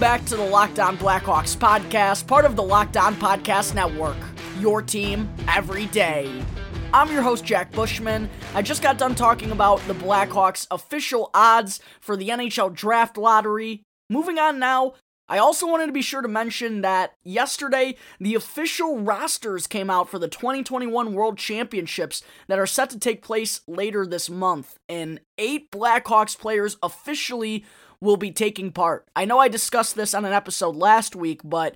Back 0.00 0.24
to 0.24 0.34
the 0.34 0.42
Locked 0.42 0.78
On 0.78 0.96
Blackhawks 0.96 1.54
podcast, 1.54 2.26
part 2.26 2.46
of 2.46 2.56
the 2.56 2.62
Locked 2.62 2.96
On 2.96 3.14
Podcast 3.16 3.74
Network. 3.74 4.16
Your 4.58 4.80
team 4.80 5.28
every 5.46 5.86
day. 5.88 6.42
I'm 6.94 7.12
your 7.12 7.20
host, 7.20 7.44
Jack 7.44 7.70
Bushman. 7.72 8.30
I 8.54 8.62
just 8.62 8.82
got 8.82 8.96
done 8.96 9.14
talking 9.14 9.50
about 9.50 9.78
the 9.86 9.92
Blackhawks' 9.92 10.66
official 10.70 11.28
odds 11.34 11.80
for 12.00 12.16
the 12.16 12.30
NHL 12.30 12.72
draft 12.72 13.18
lottery. 13.18 13.82
Moving 14.08 14.38
on 14.38 14.58
now, 14.58 14.94
I 15.28 15.36
also 15.36 15.66
wanted 15.66 15.88
to 15.88 15.92
be 15.92 16.00
sure 16.00 16.22
to 16.22 16.28
mention 16.28 16.80
that 16.80 17.12
yesterday, 17.22 17.94
the 18.18 18.34
official 18.34 19.00
rosters 19.00 19.66
came 19.66 19.90
out 19.90 20.08
for 20.08 20.18
the 20.18 20.28
2021 20.28 21.12
World 21.12 21.36
Championships 21.36 22.22
that 22.48 22.58
are 22.58 22.66
set 22.66 22.88
to 22.90 22.98
take 22.98 23.22
place 23.22 23.60
later 23.68 24.06
this 24.06 24.30
month, 24.30 24.78
and 24.88 25.20
eight 25.36 25.70
Blackhawks 25.70 26.38
players 26.38 26.78
officially 26.82 27.66
will 28.00 28.16
be 28.16 28.30
taking 28.30 28.72
part. 28.72 29.06
I 29.14 29.24
know 29.24 29.38
I 29.38 29.48
discussed 29.48 29.94
this 29.94 30.14
on 30.14 30.24
an 30.24 30.32
episode 30.32 30.76
last 30.76 31.14
week, 31.14 31.40
but 31.44 31.74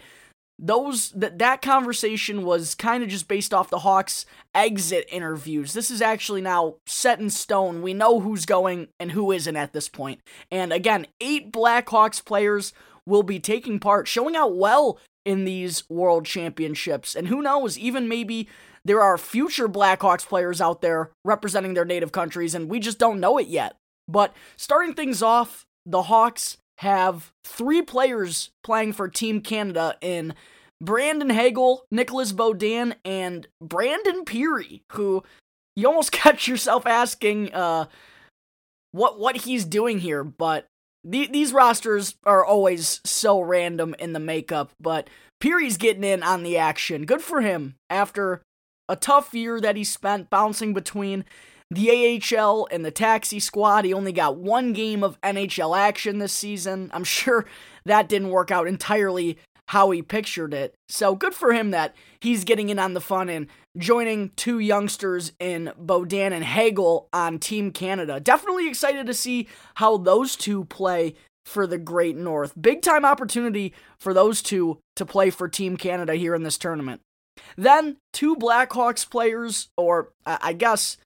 those 0.58 1.10
that 1.10 1.38
that 1.38 1.62
conversation 1.62 2.44
was 2.44 2.74
kind 2.74 3.02
of 3.02 3.08
just 3.08 3.26
based 3.26 3.52
off 3.52 3.70
the 3.70 3.80
Hawks 3.80 4.24
exit 4.54 5.06
interviews. 5.10 5.72
This 5.72 5.90
is 5.90 6.00
actually 6.00 6.40
now 6.40 6.76
set 6.86 7.18
in 7.18 7.30
stone. 7.30 7.82
We 7.82 7.92
know 7.92 8.20
who's 8.20 8.46
going 8.46 8.88
and 9.00 9.12
who 9.12 9.32
isn't 9.32 9.56
at 9.56 9.72
this 9.72 9.88
point. 9.88 10.20
And 10.50 10.72
again, 10.72 11.06
eight 11.20 11.52
Blackhawks 11.52 12.24
players 12.24 12.72
will 13.06 13.24
be 13.24 13.40
taking 13.40 13.80
part, 13.80 14.06
showing 14.06 14.36
out 14.36 14.56
well 14.56 14.98
in 15.24 15.44
these 15.44 15.88
world 15.90 16.24
championships. 16.24 17.14
And 17.14 17.28
who 17.28 17.42
knows, 17.42 17.76
even 17.76 18.08
maybe 18.08 18.48
there 18.84 19.02
are 19.02 19.18
future 19.18 19.68
Blackhawks 19.68 20.26
players 20.26 20.60
out 20.60 20.82
there 20.82 21.10
representing 21.24 21.74
their 21.74 21.84
native 21.84 22.12
countries 22.12 22.54
and 22.54 22.68
we 22.68 22.78
just 22.78 22.98
don't 22.98 23.20
know 23.20 23.38
it 23.38 23.48
yet. 23.48 23.76
But 24.06 24.34
starting 24.56 24.94
things 24.94 25.22
off, 25.22 25.64
the 25.86 26.02
Hawks 26.02 26.58
have 26.78 27.32
three 27.44 27.82
players 27.82 28.50
playing 28.62 28.92
for 28.92 29.08
Team 29.08 29.40
Canada 29.40 29.96
in 30.00 30.34
Brandon 30.82 31.30
Hagel, 31.30 31.84
Nicolas 31.90 32.32
Beaudin, 32.32 32.94
and 33.04 33.46
Brandon 33.62 34.24
Pirri, 34.24 34.82
who 34.92 35.22
you 35.76 35.86
almost 35.86 36.12
catch 36.12 36.48
yourself 36.48 36.86
asking 36.86 37.52
uh, 37.54 37.86
what 38.92 39.18
what 39.18 39.38
he's 39.38 39.64
doing 39.64 39.98
here, 39.98 40.24
but 40.24 40.66
the, 41.04 41.26
these 41.26 41.52
rosters 41.52 42.14
are 42.24 42.44
always 42.44 43.00
so 43.04 43.40
random 43.40 43.94
in 43.98 44.14
the 44.14 44.20
makeup, 44.20 44.72
but 44.80 45.10
Pirri's 45.40 45.76
getting 45.76 46.04
in 46.04 46.22
on 46.22 46.42
the 46.42 46.56
action. 46.56 47.04
Good 47.04 47.20
for 47.20 47.42
him 47.42 47.74
after 47.90 48.40
a 48.88 48.96
tough 48.96 49.34
year 49.34 49.60
that 49.60 49.76
he 49.76 49.84
spent 49.84 50.30
bouncing 50.30 50.72
between 50.72 51.24
the 51.70 52.20
AHL 52.36 52.68
and 52.70 52.84
the 52.84 52.90
taxi 52.90 53.40
squad. 53.40 53.84
He 53.84 53.94
only 53.94 54.12
got 54.12 54.36
one 54.36 54.72
game 54.72 55.02
of 55.02 55.20
NHL 55.22 55.76
action 55.76 56.18
this 56.18 56.32
season. 56.32 56.90
I'm 56.92 57.04
sure 57.04 57.46
that 57.84 58.08
didn't 58.08 58.30
work 58.30 58.50
out 58.50 58.66
entirely 58.66 59.38
how 59.68 59.90
he 59.90 60.02
pictured 60.02 60.52
it. 60.52 60.74
So 60.88 61.14
good 61.14 61.34
for 61.34 61.52
him 61.52 61.70
that 61.70 61.94
he's 62.20 62.44
getting 62.44 62.68
in 62.68 62.78
on 62.78 62.94
the 62.94 63.00
fun 63.00 63.28
and 63.28 63.46
joining 63.78 64.30
two 64.36 64.58
youngsters 64.58 65.32
in 65.40 65.72
Beaudin 65.82 66.32
and 66.32 66.44
Hagel 66.44 67.08
on 67.12 67.38
Team 67.38 67.70
Canada. 67.70 68.20
Definitely 68.20 68.68
excited 68.68 69.06
to 69.06 69.14
see 69.14 69.48
how 69.76 69.96
those 69.96 70.36
two 70.36 70.64
play 70.66 71.14
for 71.46 71.66
the 71.66 71.78
Great 71.78 72.16
North. 72.16 72.52
Big 72.60 72.82
time 72.82 73.04
opportunity 73.04 73.72
for 73.98 74.14
those 74.14 74.42
two 74.42 74.78
to 74.96 75.06
play 75.06 75.30
for 75.30 75.48
Team 75.48 75.76
Canada 75.76 76.14
here 76.14 76.34
in 76.34 76.42
this 76.42 76.58
tournament. 76.58 77.00
Then, 77.56 77.96
two 78.12 78.36
Blackhawks 78.36 79.08
players, 79.08 79.68
or 79.76 80.10
I 80.24 80.52
guess 80.52 80.96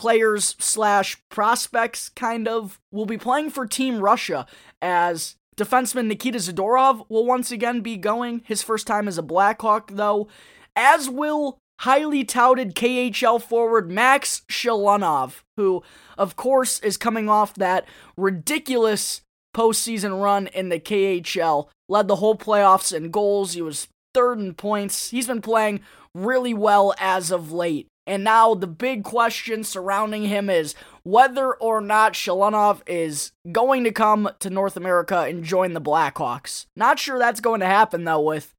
players 0.00 0.56
slash 0.58 1.18
prospects, 1.28 2.08
kind 2.08 2.48
of, 2.48 2.80
will 2.90 3.04
be 3.04 3.18
playing 3.18 3.50
for 3.50 3.66
Team 3.66 4.00
Russia 4.00 4.46
as 4.80 5.36
defenseman 5.58 6.06
Nikita 6.06 6.38
Zadorov 6.38 7.04
will 7.10 7.26
once 7.26 7.52
again 7.52 7.82
be 7.82 7.98
going. 7.98 8.40
His 8.46 8.62
first 8.62 8.86
time 8.86 9.06
as 9.08 9.18
a 9.18 9.22
Blackhawk, 9.22 9.90
though, 9.92 10.26
as 10.74 11.10
will 11.10 11.58
highly 11.80 12.24
touted 12.24 12.74
KHL 12.74 13.42
forward 13.42 13.90
Max 13.90 14.40
Shalunov, 14.48 15.42
who, 15.58 15.82
of 16.16 16.34
course, 16.34 16.80
is 16.80 16.96
coming 16.96 17.28
off 17.28 17.52
that 17.56 17.86
ridiculous 18.16 19.20
postseason 19.54 20.22
run 20.22 20.46
in 20.46 20.70
the 20.70 20.80
KHL. 20.80 21.68
Led 21.90 22.08
the 22.08 22.16
whole 22.16 22.38
playoffs 22.38 22.96
in 22.96 23.10
goals. 23.10 23.52
He 23.52 23.60
was 23.60 23.88
third 24.14 24.38
in 24.38 24.54
points. 24.54 25.10
He's 25.10 25.26
been 25.26 25.42
playing 25.42 25.80
really 26.14 26.54
well 26.54 26.94
as 26.98 27.30
of 27.30 27.52
late. 27.52 27.89
And 28.06 28.24
now 28.24 28.54
the 28.54 28.66
big 28.66 29.04
question 29.04 29.62
surrounding 29.62 30.24
him 30.24 30.50
is 30.50 30.74
whether 31.02 31.54
or 31.54 31.80
not 31.80 32.14
Shalunov 32.14 32.80
is 32.86 33.32
going 33.52 33.84
to 33.84 33.92
come 33.92 34.30
to 34.40 34.50
North 34.50 34.76
America 34.76 35.20
and 35.20 35.44
join 35.44 35.74
the 35.74 35.80
Blackhawks. 35.80 36.66
Not 36.74 36.98
sure 36.98 37.18
that's 37.18 37.40
going 37.40 37.60
to 37.60 37.66
happen 37.66 38.04
though 38.04 38.22
with 38.22 38.54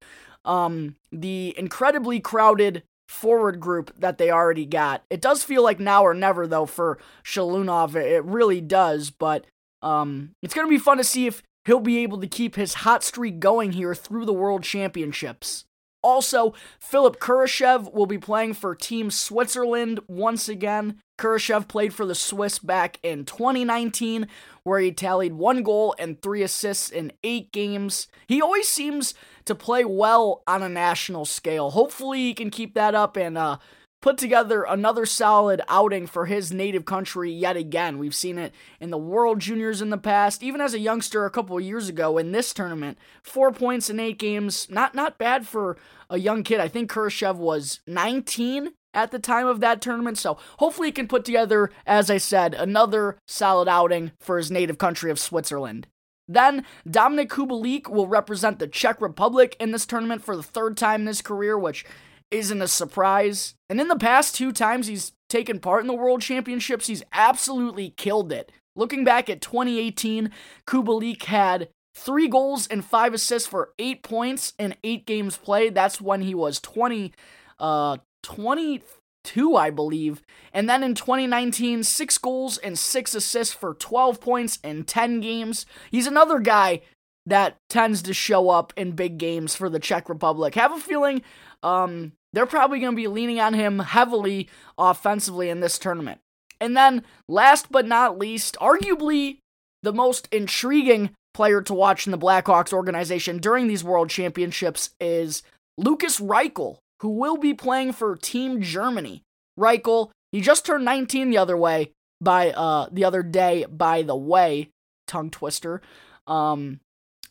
um, 0.45 0.95
the 1.11 1.53
incredibly 1.57 2.19
crowded 2.19 2.83
forward 3.07 3.59
group 3.59 3.93
that 3.99 4.17
they 4.17 4.31
already 4.31 4.65
got. 4.65 5.03
It 5.09 5.21
does 5.21 5.43
feel 5.43 5.63
like 5.63 5.79
now 5.79 6.03
or 6.03 6.13
never 6.13 6.47
though 6.47 6.65
for 6.65 6.97
Shalunov. 7.23 7.95
It 7.95 8.23
really 8.23 8.61
does, 8.61 9.09
but 9.09 9.45
um, 9.81 10.31
it's 10.41 10.53
going 10.53 10.67
to 10.67 10.71
be 10.71 10.77
fun 10.77 10.97
to 10.97 11.03
see 11.03 11.27
if 11.27 11.43
he'll 11.65 11.79
be 11.79 11.99
able 11.99 12.19
to 12.21 12.27
keep 12.27 12.55
his 12.55 12.75
hot 12.75 13.03
streak 13.03 13.39
going 13.39 13.73
here 13.73 13.93
through 13.93 14.25
the 14.25 14.33
World 14.33 14.63
Championships. 14.63 15.65
Also, 16.03 16.53
Philip 16.79 17.19
Kurashev 17.19 17.93
will 17.93 18.05
be 18.05 18.17
playing 18.17 18.53
for 18.53 18.73
Team 18.73 19.11
Switzerland 19.11 19.99
once 20.07 20.49
again. 20.49 21.01
Kurashev 21.17 21.67
played 21.67 21.93
for 21.93 22.05
the 22.05 22.15
Swiss 22.15 22.57
back 22.57 22.97
in 23.03 23.25
2019, 23.25 24.27
where 24.63 24.79
he 24.79 24.91
tallied 24.91 25.33
one 25.33 25.61
goal 25.61 25.93
and 25.99 26.19
three 26.19 26.41
assists 26.41 26.89
in 26.89 27.11
eight 27.23 27.51
games. 27.51 28.07
He 28.27 28.41
always 28.41 28.67
seems 28.67 29.13
to 29.45 29.53
play 29.53 29.85
well 29.85 30.41
on 30.47 30.63
a 30.63 30.69
national 30.69 31.25
scale. 31.25 31.71
Hopefully, 31.71 32.19
he 32.19 32.33
can 32.33 32.49
keep 32.49 32.73
that 32.73 32.95
up 32.95 33.15
and 33.17 33.37
uh, 33.37 33.57
put 34.01 34.17
together 34.17 34.63
another 34.63 35.05
solid 35.05 35.61
outing 35.67 36.07
for 36.07 36.25
his 36.25 36.51
native 36.51 36.85
country 36.85 37.31
yet 37.31 37.55
again. 37.55 37.97
We've 37.97 38.15
seen 38.15 38.37
it 38.37 38.53
in 38.79 38.89
the 38.89 38.97
World 38.97 39.39
Juniors 39.39 39.81
in 39.81 39.91
the 39.91 39.97
past, 39.97 40.43
even 40.43 40.59
as 40.59 40.73
a 40.73 40.79
youngster 40.79 41.25
a 41.25 41.29
couple 41.29 41.57
of 41.57 41.63
years 41.63 41.87
ago 41.87 42.17
in 42.17 42.31
this 42.31 42.53
tournament. 42.53 42.97
Four 43.21 43.51
points 43.51 43.89
in 43.89 43.99
eight 43.99 44.17
games, 44.17 44.67
not 44.69 44.95
not 44.95 45.17
bad 45.17 45.47
for 45.47 45.77
a 46.09 46.17
young 46.17 46.43
kid. 46.43 46.59
I 46.59 46.67
think 46.67 46.91
Kurashev 46.91 47.35
was 47.35 47.79
19 47.87 48.71
at 48.93 49.11
the 49.11 49.19
time 49.19 49.47
of 49.47 49.61
that 49.61 49.81
tournament, 49.81 50.17
so 50.17 50.37
hopefully 50.57 50.89
he 50.89 50.91
can 50.91 51.07
put 51.07 51.23
together, 51.23 51.71
as 51.85 52.09
I 52.09 52.17
said, 52.17 52.53
another 52.53 53.17
solid 53.25 53.69
outing 53.69 54.11
for 54.19 54.37
his 54.37 54.51
native 54.51 54.77
country 54.77 55.09
of 55.09 55.19
Switzerland. 55.19 55.87
Then, 56.27 56.65
Dominik 56.87 57.27
Kubalik 57.27 57.89
will 57.89 58.07
represent 58.07 58.59
the 58.59 58.67
Czech 58.67 59.01
Republic 59.01 59.55
in 59.59 59.71
this 59.71 59.85
tournament 59.85 60.23
for 60.23 60.35
the 60.35 60.43
third 60.43 60.77
time 60.77 61.01
in 61.01 61.07
his 61.07 61.21
career, 61.21 61.57
which 61.57 61.85
isn't 62.31 62.61
a 62.61 62.67
surprise. 62.67 63.53
And 63.69 63.79
in 63.79 63.87
the 63.87 63.97
past 63.97 64.35
two 64.35 64.51
times 64.51 64.87
he's 64.87 65.11
taken 65.29 65.59
part 65.59 65.81
in 65.81 65.87
the 65.87 65.93
World 65.93 66.21
Championships, 66.21 66.87
he's 66.87 67.03
absolutely 67.13 67.91
killed 67.91 68.31
it. 68.31 68.51
Looking 68.75 69.03
back 69.03 69.29
at 69.29 69.41
2018, 69.41 70.31
Kubalik 70.65 71.23
had 71.25 71.69
three 71.93 72.27
goals 72.27 72.67
and 72.67 72.83
five 72.83 73.13
assists 73.13 73.47
for 73.47 73.73
eight 73.77 74.01
points 74.01 74.53
in 74.57 74.75
eight 74.83 75.05
games 75.05 75.37
played. 75.37 75.75
That's 75.75 75.99
when 75.99 76.21
he 76.21 76.33
was 76.33 76.59
20, 76.61 77.13
uh, 77.59 77.97
22, 78.23 79.55
I 79.55 79.69
believe. 79.69 80.21
And 80.53 80.69
then 80.69 80.83
in 80.83 80.95
2019, 80.95 81.83
six 81.83 82.17
goals 82.17 82.57
and 82.57 82.79
six 82.79 83.13
assists 83.13 83.53
for 83.53 83.73
12 83.73 84.21
points 84.21 84.59
in 84.63 84.85
10 84.85 85.19
games. 85.19 85.65
He's 85.91 86.07
another 86.07 86.39
guy 86.39 86.81
that 87.25 87.57
tends 87.69 88.01
to 88.03 88.13
show 88.13 88.49
up 88.49 88.73
in 88.75 88.93
big 88.93 89.17
games 89.17 89.55
for 89.55 89.69
the 89.69 89.79
Czech 89.79 90.09
Republic. 90.09 90.55
Have 90.55 90.73
a 90.73 90.79
feeling 90.79 91.21
um, 91.61 92.13
they're 92.33 92.45
probably 92.45 92.79
going 92.79 92.93
to 92.93 93.01
be 93.01 93.07
leaning 93.07 93.39
on 93.39 93.53
him 93.53 93.79
heavily 93.79 94.49
offensively 94.77 95.49
in 95.49 95.59
this 95.59 95.77
tournament. 95.77 96.19
And 96.59 96.77
then, 96.77 97.03
last 97.27 97.71
but 97.71 97.87
not 97.87 98.19
least, 98.19 98.55
arguably 98.61 99.39
the 99.83 99.93
most 99.93 100.27
intriguing 100.31 101.11
player 101.33 101.61
to 101.61 101.73
watch 101.73 102.05
in 102.05 102.11
the 102.11 102.17
Blackhawks 102.17 102.73
organization 102.73 103.39
during 103.39 103.67
these 103.67 103.83
World 103.83 104.09
Championships 104.09 104.91
is 104.99 105.43
Lukas 105.77 106.19
Reichel, 106.19 106.77
who 106.99 107.09
will 107.09 107.37
be 107.37 107.53
playing 107.53 107.93
for 107.93 108.15
Team 108.15 108.61
Germany. 108.61 109.23
Reichel, 109.59 110.11
he 110.31 110.41
just 110.41 110.65
turned 110.65 110.85
19 110.85 111.29
the 111.29 111.37
other 111.37 111.57
way 111.57 111.91
by 112.19 112.51
uh 112.51 112.87
the 112.91 113.03
other 113.03 113.23
day 113.23 113.65
by 113.69 114.03
the 114.03 114.15
way, 114.15 114.69
tongue 115.07 115.31
twister. 115.31 115.81
Um 116.27 116.79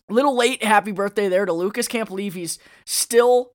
little 0.08 0.36
late 0.36 0.64
happy 0.64 0.90
birthday 0.90 1.28
there 1.28 1.46
to 1.46 1.52
Lukas. 1.52 1.86
Can't 1.86 2.08
believe 2.08 2.34
he's 2.34 2.58
still 2.84 3.52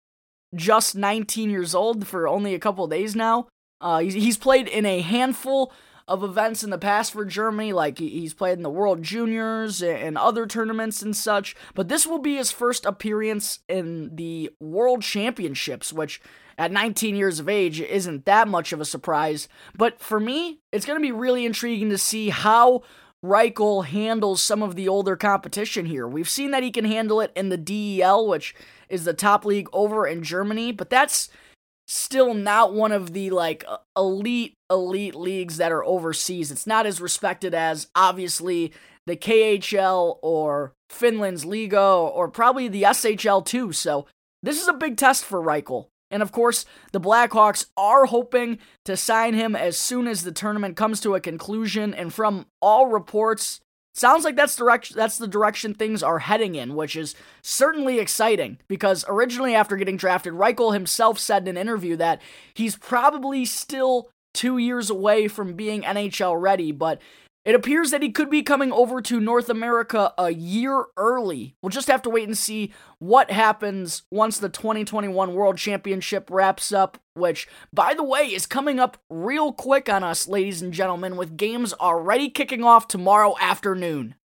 just 0.54 0.96
19 0.96 1.50
years 1.50 1.74
old 1.74 2.08
for 2.08 2.28
only 2.28 2.54
a 2.54 2.60
couple 2.60 2.88
days 2.88 3.16
now. 3.16 3.48
Uh, 3.82 4.00
he's, 4.00 4.14
he's 4.14 4.38
played 4.38 4.68
in 4.68 4.86
a 4.86 5.02
handful 5.02 5.72
of 6.08 6.24
events 6.24 6.64
in 6.64 6.70
the 6.70 6.78
past 6.78 7.14
for 7.14 7.26
Germany, 7.26 7.74
like 7.74 7.98
he's 7.98 8.34
played 8.34 8.58
in 8.58 8.64
the 8.64 8.70
World 8.70 9.02
Juniors 9.02 9.82
and 9.82 10.18
other 10.18 10.46
tournaments 10.46 11.02
and 11.02 11.16
such. 11.16 11.56
But 11.74 11.88
this 11.88 12.06
will 12.06 12.20
be 12.20 12.36
his 12.36 12.52
first 12.52 12.86
appearance 12.86 13.60
in 13.68 14.16
the 14.16 14.52
World 14.60 15.02
Championships, 15.02 15.92
which 15.92 16.22
at 16.58 16.72
19 16.72 17.16
years 17.16 17.40
of 17.40 17.50
age 17.50 17.82
isn't 17.82 18.26
that 18.26 18.48
much 18.48 18.72
of 18.72 18.80
a 18.80 18.86
surprise. 18.86 19.48
But 19.76 20.00
for 20.00 20.20
me, 20.20 20.60
it's 20.72 20.86
going 20.86 21.00
to 21.00 21.06
be 21.06 21.12
really 21.12 21.46
intriguing 21.46 21.90
to 21.90 21.98
see 21.98 22.30
how 22.30 22.84
Reichel 23.26 23.86
handles 23.86 24.42
some 24.42 24.62
of 24.62 24.76
the 24.76 24.88
older 24.88 25.16
competition 25.16 25.86
here. 25.86 26.08
We've 26.08 26.30
seen 26.30 26.52
that 26.52 26.64
he 26.64 26.72
can 26.72 26.86
handle 26.86 27.22
it 27.22 27.32
in 27.36 27.50
the 27.50 27.58
DEL, 27.58 28.28
which 28.28 28.56
is 28.90 29.06
the 29.06 29.14
top 29.14 29.46
league 29.46 29.68
over 29.74 30.06
in 30.08 30.24
Germany, 30.24 30.72
but 30.72 30.90
that's 30.90 31.30
still 31.88 32.34
not 32.34 32.74
one 32.74 32.92
of 32.92 33.14
the 33.14 33.30
like 33.30 33.64
elite 33.96 34.56
elite 34.72 35.16
leagues 35.16 35.58
that 35.58 35.72
are 35.72 35.84
overseas. 35.84 36.52
It's 36.52 36.68
not 36.68 36.86
as 36.86 37.02
respected 37.02 37.54
as 37.54 37.88
obviously 37.96 38.74
the 39.06 39.16
KHL 39.16 40.18
or 40.22 40.74
Finland's 40.90 41.46
Liiga 41.46 42.12
or 42.12 42.28
probably 42.28 42.68
the 42.68 42.84
SHL 42.84 43.46
too. 43.46 43.72
So 43.72 44.08
this 44.42 44.62
is 44.62 44.68
a 44.68 44.74
big 44.74 44.98
test 44.98 45.26
for 45.26 45.42
Reichel. 45.42 45.88
And 46.12 46.22
of 46.22 46.32
course, 46.32 46.66
the 46.92 47.02
Blackhawks 47.02 47.66
are 47.76 48.06
hoping 48.06 48.60
to 48.86 48.96
sign 48.96 49.34
him 49.34 49.56
as 49.56 49.78
soon 49.78 50.08
as 50.08 50.24
the 50.24 50.32
tournament 50.32 50.78
comes 50.78 51.02
to 51.02 51.16
a 51.16 51.20
conclusion. 51.20 51.94
And 51.94 52.14
from 52.14 52.46
all 52.62 52.88
reports, 52.88 53.62
Sounds 53.96 54.26
like 54.26 54.36
that's 54.36 54.58
that's 54.94 55.18
the 55.18 55.26
direction 55.26 55.74
things 55.74 56.04
are 56.04 56.20
heading 56.20 56.56
in, 56.56 56.76
which 56.76 56.98
is 56.98 57.16
certainly 57.42 57.98
exciting 57.98 58.58
because 58.68 59.06
originally 59.08 59.56
after 59.56 59.78
getting 59.78 59.96
drafted, 59.96 60.34
Reichel 60.34 60.74
himself 60.74 61.18
said 61.18 61.44
in 61.44 61.56
an 61.56 61.62
interview 61.62 61.96
that 61.96 62.22
he's 62.54 62.76
probably 62.76 63.46
still 63.46 64.10
2 64.34 64.58
years 64.58 64.90
away 64.90 65.30
from 65.30 65.54
being 65.54 65.84
NHL 65.84 66.40
ready, 66.40 66.74
but 66.74 67.02
it 67.46 67.54
appears 67.54 67.92
that 67.92 68.02
he 68.02 68.12
could 68.12 68.30
be 68.32 68.42
coming 68.42 68.72
over 68.72 69.02
to 69.04 69.20
North 69.20 69.50
America 69.50 70.14
a 70.18 70.32
year 70.32 70.86
early. 70.98 71.56
We'll 71.62 71.70
just 71.70 71.88
have 71.88 72.02
to 72.02 72.10
wait 72.10 72.28
and 72.28 72.38
see 72.38 72.74
what 72.98 73.30
happens 73.30 74.02
once 74.10 74.40
the 74.40 74.50
2021 74.50 75.36
World 75.36 75.58
Championship 75.58 76.30
wraps 76.32 76.74
up, 76.74 76.98
which, 77.14 77.48
by 77.72 77.94
the 77.94 78.04
way, 78.04 78.24
is 78.24 78.48
coming 78.48 78.80
up 78.80 78.98
real 79.12 79.54
quick 79.54 79.88
on 79.88 80.04
us, 80.04 80.28
ladies 80.28 80.64
and 80.64 80.74
gentlemen, 80.74 81.18
with 81.18 81.38
games 81.38 81.72
already 81.74 82.32
kicking 82.32 82.64
off 82.64 82.88
tomorrow 82.88 83.36
afternoon. 83.40 84.16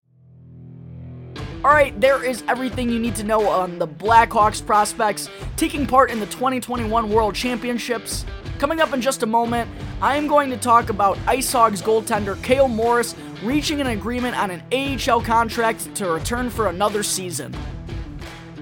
Alright, 1.63 2.01
there 2.01 2.25
is 2.25 2.43
everything 2.49 2.89
you 2.89 2.99
need 2.99 3.17
to 3.17 3.25
know 3.25 3.47
on 3.47 3.79
the 3.79 3.87
Blackhawks 3.87 4.65
prospects 4.65 5.29
taking 5.57 5.87
part 5.87 6.11
in 6.11 6.19
the 6.19 6.27
2021 6.27 7.11
World 7.11 7.35
Championships. 7.35 8.25
Coming 8.61 8.83
up 8.83 8.93
in 8.93 9.01
just 9.01 9.23
a 9.23 9.27
moment, 9.27 9.71
I 10.03 10.19
am 10.19 10.27
going 10.27 10.51
to 10.51 10.57
talk 10.59 10.91
about 10.91 11.19
Ice 11.27 11.51
Hogs 11.51 11.81
goaltender 11.81 12.41
Cale 12.43 12.69
Morris 12.69 13.15
reaching 13.43 13.81
an 13.81 13.87
agreement 13.87 14.39
on 14.39 14.51
an 14.51 14.63
AHL 14.71 15.23
contract 15.23 15.95
to 15.95 16.11
return 16.11 16.51
for 16.51 16.67
another 16.67 17.03
season. 17.03 17.57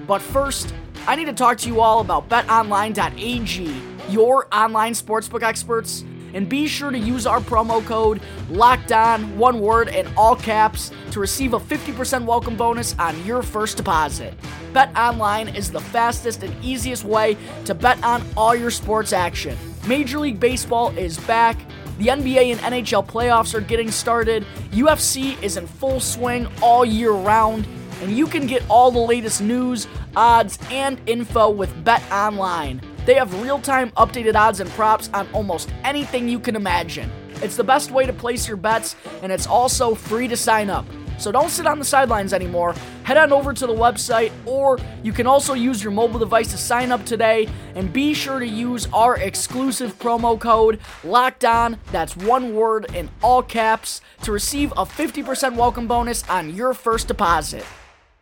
But 0.07 0.21
first, 0.21 0.73
I 1.05 1.17
need 1.17 1.25
to 1.25 1.33
talk 1.33 1.57
to 1.57 1.67
you 1.67 1.81
all 1.81 1.99
about 1.99 2.29
betonline.ag, 2.29 3.81
your 4.07 4.47
online 4.53 4.93
sportsbook 4.93 5.43
experts, 5.43 6.05
and 6.33 6.47
be 6.47 6.65
sure 6.65 6.91
to 6.91 6.97
use 6.97 7.27
our 7.27 7.41
promo 7.41 7.85
code 7.85 8.21
LOCKEDON, 8.51 9.35
one 9.35 9.59
word 9.59 9.89
in 9.89 10.07
all 10.15 10.37
caps, 10.37 10.91
to 11.11 11.19
receive 11.19 11.53
a 11.53 11.59
50% 11.59 12.23
welcome 12.23 12.55
bonus 12.55 12.97
on 12.99 13.21
your 13.25 13.43
first 13.43 13.75
deposit. 13.75 14.33
Bet 14.71 14.95
Online 14.95 15.49
is 15.49 15.69
the 15.69 15.81
fastest 15.81 16.41
and 16.41 16.63
easiest 16.63 17.03
way 17.03 17.35
to 17.65 17.75
bet 17.75 18.01
on 18.01 18.23
all 18.37 18.55
your 18.55 18.71
sports 18.71 19.11
action. 19.11 19.57
Major 19.87 20.19
League 20.19 20.39
Baseball 20.39 20.95
is 20.97 21.17
back. 21.19 21.57
The 21.97 22.07
NBA 22.07 22.51
and 22.51 22.59
NHL 22.59 23.07
playoffs 23.07 23.53
are 23.53 23.61
getting 23.61 23.91
started. 23.91 24.45
UFC 24.71 25.41
is 25.41 25.57
in 25.57 25.67
full 25.67 25.99
swing 25.99 26.47
all 26.61 26.85
year 26.85 27.11
round, 27.11 27.67
and 28.01 28.11
you 28.11 28.27
can 28.27 28.45
get 28.45 28.63
all 28.69 28.91
the 28.91 28.99
latest 28.99 29.41
news, 29.41 29.87
odds, 30.15 30.59
and 30.69 30.99
info 31.07 31.49
with 31.49 31.83
Bet 31.83 32.03
Online. 32.11 32.81
They 33.05 33.15
have 33.15 33.41
real 33.41 33.59
time 33.59 33.91
updated 33.91 34.35
odds 34.35 34.59
and 34.59 34.69
props 34.71 35.09
on 35.13 35.27
almost 35.33 35.69
anything 35.83 36.29
you 36.29 36.39
can 36.39 36.55
imagine. 36.55 37.11
It's 37.41 37.55
the 37.55 37.63
best 37.63 37.91
way 37.91 38.05
to 38.05 38.13
place 38.13 38.47
your 38.47 38.57
bets, 38.57 38.95
and 39.23 39.31
it's 39.31 39.47
also 39.47 39.95
free 39.95 40.27
to 40.27 40.37
sign 40.37 40.69
up. 40.69 40.85
So 41.19 41.31
don't 41.31 41.49
sit 41.49 41.67
on 41.67 41.79
the 41.79 41.85
sidelines 41.85 42.33
anymore. 42.33 42.73
Head 43.03 43.17
on 43.17 43.33
over 43.33 43.53
to 43.53 43.67
the 43.67 43.73
website, 43.73 44.31
or 44.45 44.79
you 45.03 45.11
can 45.11 45.27
also 45.27 45.53
use 45.53 45.83
your 45.83 45.91
mobile 45.91 46.19
device 46.19 46.51
to 46.51 46.57
sign 46.57 46.91
up 46.91 47.05
today. 47.05 47.47
And 47.75 47.91
be 47.91 48.13
sure 48.13 48.39
to 48.39 48.47
use 48.47 48.87
our 48.93 49.17
exclusive 49.17 49.97
promo 49.99 50.39
code 50.39 50.79
Locked 51.03 51.45
On. 51.45 51.77
That's 51.91 52.15
one 52.15 52.55
word 52.55 52.93
in 52.95 53.09
all 53.21 53.43
caps 53.43 54.01
to 54.23 54.31
receive 54.31 54.71
a 54.71 54.85
50% 54.85 55.55
welcome 55.55 55.87
bonus 55.87 56.27
on 56.29 56.55
your 56.55 56.73
first 56.73 57.07
deposit. 57.07 57.65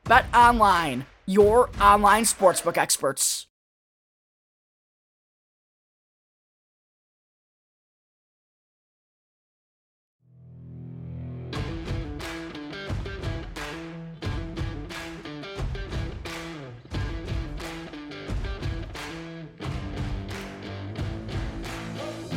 Bet 0.04 0.26
online, 0.34 1.06
your 1.26 1.70
online 1.82 2.24
sportsbook 2.24 2.78
experts. 2.78 3.48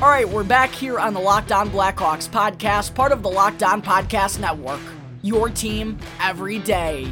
All 0.02 0.09
right, 0.09 0.26
we're 0.26 0.45
back 0.45 0.71
here 0.71 0.99
on 0.99 1.12
the 1.12 1.21
Locked 1.21 1.52
On 1.52 1.69
Blackhawks 1.69 2.26
podcast, 2.26 2.95
part 2.95 3.12
of 3.12 3.23
the 3.23 3.28
Locked 3.28 3.62
On 3.62 3.83
Podcast 3.83 4.40
Network. 4.40 4.80
Your 5.21 5.50
team 5.50 5.99
every 6.23 6.59
day. 6.59 7.07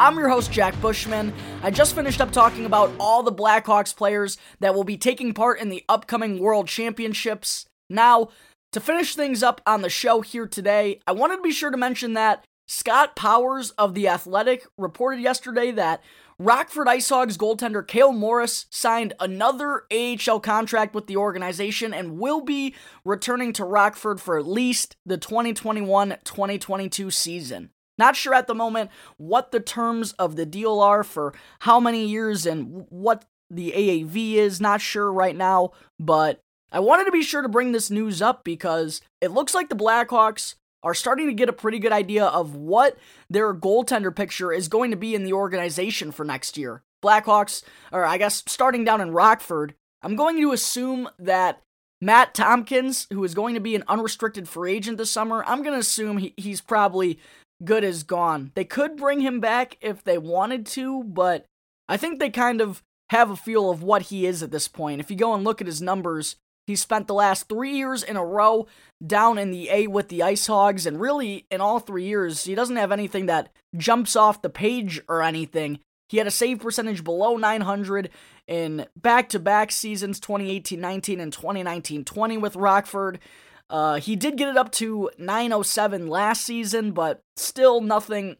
I'm 0.00 0.18
your 0.18 0.28
host, 0.28 0.50
Jack 0.50 0.74
Bushman. 0.80 1.32
I 1.62 1.70
just 1.70 1.94
finished 1.94 2.20
up 2.20 2.32
talking 2.32 2.66
about 2.66 2.90
all 2.98 3.22
the 3.22 3.30
Blackhawks 3.30 3.94
players 3.94 4.36
that 4.58 4.74
will 4.74 4.82
be 4.82 4.96
taking 4.96 5.32
part 5.32 5.60
in 5.60 5.68
the 5.68 5.84
upcoming 5.88 6.40
World 6.40 6.66
Championships. 6.66 7.66
Now, 7.88 8.30
to 8.72 8.80
finish 8.80 9.14
things 9.14 9.44
up 9.44 9.60
on 9.64 9.82
the 9.82 9.88
show 9.88 10.20
here 10.20 10.48
today, 10.48 10.98
I 11.06 11.12
wanted 11.12 11.36
to 11.36 11.42
be 11.42 11.52
sure 11.52 11.70
to 11.70 11.76
mention 11.76 12.14
that 12.14 12.44
Scott 12.66 13.14
Powers 13.14 13.70
of 13.78 13.94
The 13.94 14.08
Athletic 14.08 14.66
reported 14.76 15.20
yesterday 15.20 15.70
that 15.70 16.02
Rockford 16.44 16.88
IceHogs 16.88 17.38
goaltender 17.38 17.86
Cale 17.86 18.12
Morris 18.12 18.66
signed 18.68 19.14
another 19.18 19.84
AHL 19.90 20.40
contract 20.40 20.94
with 20.94 21.06
the 21.06 21.16
organization 21.16 21.94
and 21.94 22.18
will 22.18 22.42
be 22.42 22.74
returning 23.02 23.54
to 23.54 23.64
Rockford 23.64 24.20
for 24.20 24.38
at 24.38 24.46
least 24.46 24.94
the 25.06 25.16
2021 25.16 26.18
2022 26.22 27.10
season. 27.10 27.70
Not 27.96 28.14
sure 28.14 28.34
at 28.34 28.46
the 28.46 28.54
moment 28.54 28.90
what 29.16 29.52
the 29.52 29.60
terms 29.60 30.12
of 30.12 30.36
the 30.36 30.44
deal 30.44 30.80
are 30.80 31.02
for 31.02 31.32
how 31.60 31.80
many 31.80 32.04
years 32.04 32.44
and 32.44 32.84
what 32.90 33.24
the 33.48 33.72
AAV 33.72 34.34
is. 34.34 34.60
Not 34.60 34.82
sure 34.82 35.10
right 35.10 35.34
now, 35.34 35.70
but 35.98 36.40
I 36.70 36.80
wanted 36.80 37.06
to 37.06 37.12
be 37.12 37.22
sure 37.22 37.40
to 37.40 37.48
bring 37.48 37.72
this 37.72 37.90
news 37.90 38.20
up 38.20 38.44
because 38.44 39.00
it 39.22 39.30
looks 39.30 39.54
like 39.54 39.70
the 39.70 39.76
Blackhawks 39.76 40.56
are 40.84 40.94
starting 40.94 41.26
to 41.26 41.32
get 41.32 41.48
a 41.48 41.52
pretty 41.52 41.78
good 41.78 41.92
idea 41.92 42.26
of 42.26 42.54
what 42.54 42.96
their 43.28 43.52
goaltender 43.54 44.14
picture 44.14 44.52
is 44.52 44.68
going 44.68 44.90
to 44.90 44.96
be 44.96 45.14
in 45.14 45.24
the 45.24 45.32
organization 45.32 46.12
for 46.12 46.24
next 46.24 46.56
year. 46.56 46.82
Blackhawks, 47.02 47.64
or 47.90 48.04
I 48.04 48.18
guess 48.18 48.44
starting 48.46 48.84
down 48.84 49.00
in 49.00 49.10
Rockford, 49.10 49.74
I'm 50.02 50.16
going 50.16 50.40
to 50.40 50.52
assume 50.52 51.08
that 51.18 51.62
Matt 52.00 52.34
Tompkins, 52.34 53.06
who 53.12 53.24
is 53.24 53.34
going 53.34 53.54
to 53.54 53.60
be 53.60 53.74
an 53.74 53.84
unrestricted 53.88 54.48
free 54.48 54.74
agent 54.74 54.98
this 54.98 55.10
summer, 55.10 55.42
I'm 55.46 55.62
going 55.62 55.74
to 55.74 55.80
assume 55.80 56.18
he, 56.18 56.34
he's 56.36 56.60
probably 56.60 57.18
good 57.64 57.84
as 57.84 58.02
gone. 58.02 58.52
They 58.54 58.64
could 58.64 58.96
bring 58.96 59.20
him 59.20 59.40
back 59.40 59.78
if 59.80 60.04
they 60.04 60.18
wanted 60.18 60.66
to, 60.66 61.04
but 61.04 61.46
I 61.88 61.96
think 61.96 62.18
they 62.18 62.30
kind 62.30 62.60
of 62.60 62.82
have 63.10 63.30
a 63.30 63.36
feel 63.36 63.70
of 63.70 63.82
what 63.82 64.02
he 64.02 64.26
is 64.26 64.42
at 64.42 64.50
this 64.50 64.68
point. 64.68 65.00
If 65.00 65.10
you 65.10 65.16
go 65.16 65.34
and 65.34 65.44
look 65.44 65.60
at 65.60 65.66
his 65.66 65.80
numbers, 65.80 66.36
he 66.66 66.76
spent 66.76 67.06
the 67.06 67.14
last 67.14 67.48
three 67.48 67.76
years 67.76 68.02
in 68.02 68.16
a 68.16 68.24
row 68.24 68.66
down 69.04 69.38
in 69.38 69.50
the 69.50 69.68
A 69.70 69.86
with 69.86 70.08
the 70.08 70.22
Ice 70.22 70.46
Hogs, 70.46 70.86
and 70.86 71.00
really, 71.00 71.46
in 71.50 71.60
all 71.60 71.78
three 71.78 72.04
years, 72.04 72.44
he 72.44 72.54
doesn't 72.54 72.76
have 72.76 72.92
anything 72.92 73.26
that 73.26 73.50
jumps 73.76 74.16
off 74.16 74.42
the 74.42 74.50
page 74.50 75.00
or 75.08 75.22
anything. 75.22 75.80
He 76.08 76.18
had 76.18 76.26
a 76.26 76.30
save 76.30 76.60
percentage 76.60 77.02
below 77.02 77.36
900 77.36 78.10
in 78.46 78.86
back 78.96 79.28
to 79.30 79.38
back 79.38 79.72
seasons 79.72 80.20
2018 80.20 80.80
19 80.80 81.20
and 81.20 81.32
2019 81.32 82.04
20 82.04 82.36
with 82.38 82.56
Rockford. 82.56 83.18
Uh, 83.70 83.98
he 83.98 84.14
did 84.14 84.36
get 84.36 84.48
it 84.48 84.56
up 84.56 84.70
to 84.72 85.10
907 85.18 86.06
last 86.06 86.44
season, 86.44 86.92
but 86.92 87.20
still 87.36 87.80
nothing 87.80 88.36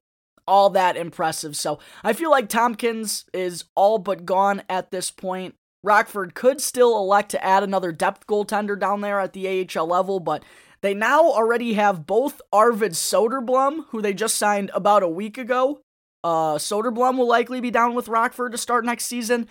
all 0.47 0.71
that 0.71 0.97
impressive. 0.97 1.57
So 1.57 1.79
I 2.03 2.13
feel 2.13 2.31
like 2.31 2.49
Tompkins 2.49 3.25
is 3.33 3.65
all 3.75 3.99
but 3.99 4.27
gone 4.27 4.63
at 4.69 4.91
this 4.91 5.11
point. 5.11 5.55
Rockford 5.85 6.35
could 6.35 6.61
still 6.61 6.97
elect 6.97 7.31
to 7.33 7.45
add 7.45 7.63
another 7.63 7.93
depth 7.93 8.27
goaltender 8.27 8.79
down 8.79 9.03
there 9.03 9.21
at 9.21 9.35
the 9.35 9.69
AHL 9.77 9.87
level, 9.87 10.19
but 10.19 10.43
they 10.81 10.95
now 10.95 11.23
already 11.25 11.75
have 11.75 12.07
both 12.07 12.41
Arvid 12.53 12.93
Soderblom, 12.93 13.87
who 13.91 14.01
they 14.01 14.15
just 14.15 14.37
signed 14.37 14.71
about 14.75 15.03
a 15.03 15.09
week 15.09 15.37
ago. 15.39 15.81
Uh, 16.23 16.55
Soderblom 16.55 17.19
will 17.19 17.29
likely 17.29 17.61
be 17.61 17.71
down 17.71 17.95
with 17.95 18.09
Rockford 18.09 18.53
to 18.53 18.59
start 18.59 18.85
next 18.87 19.05
season. 19.05 19.47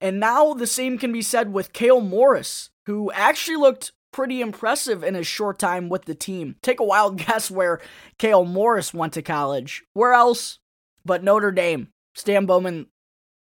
And 0.00 0.18
now 0.18 0.54
the 0.54 0.66
same 0.66 0.96
can 0.96 1.12
be 1.12 1.22
said 1.22 1.52
with 1.52 1.74
Cale 1.74 2.00
Morris, 2.00 2.70
who 2.86 3.12
actually 3.12 3.56
looked 3.56 3.92
pretty 4.10 4.40
impressive 4.40 5.04
in 5.04 5.14
his 5.14 5.26
short 5.26 5.58
time 5.58 5.90
with 5.90 6.06
the 6.06 6.14
team. 6.14 6.56
Take 6.62 6.80
a 6.80 6.84
wild 6.84 7.18
guess 7.26 7.50
where 7.50 7.80
Cale 8.18 8.46
Morris 8.46 8.94
went 8.94 9.12
to 9.14 9.22
college. 9.22 9.84
Where 9.92 10.14
else 10.14 10.58
but 11.04 11.22
Notre 11.22 11.52
Dame? 11.52 11.88
Stan 12.14 12.46
Bowman 12.46 12.86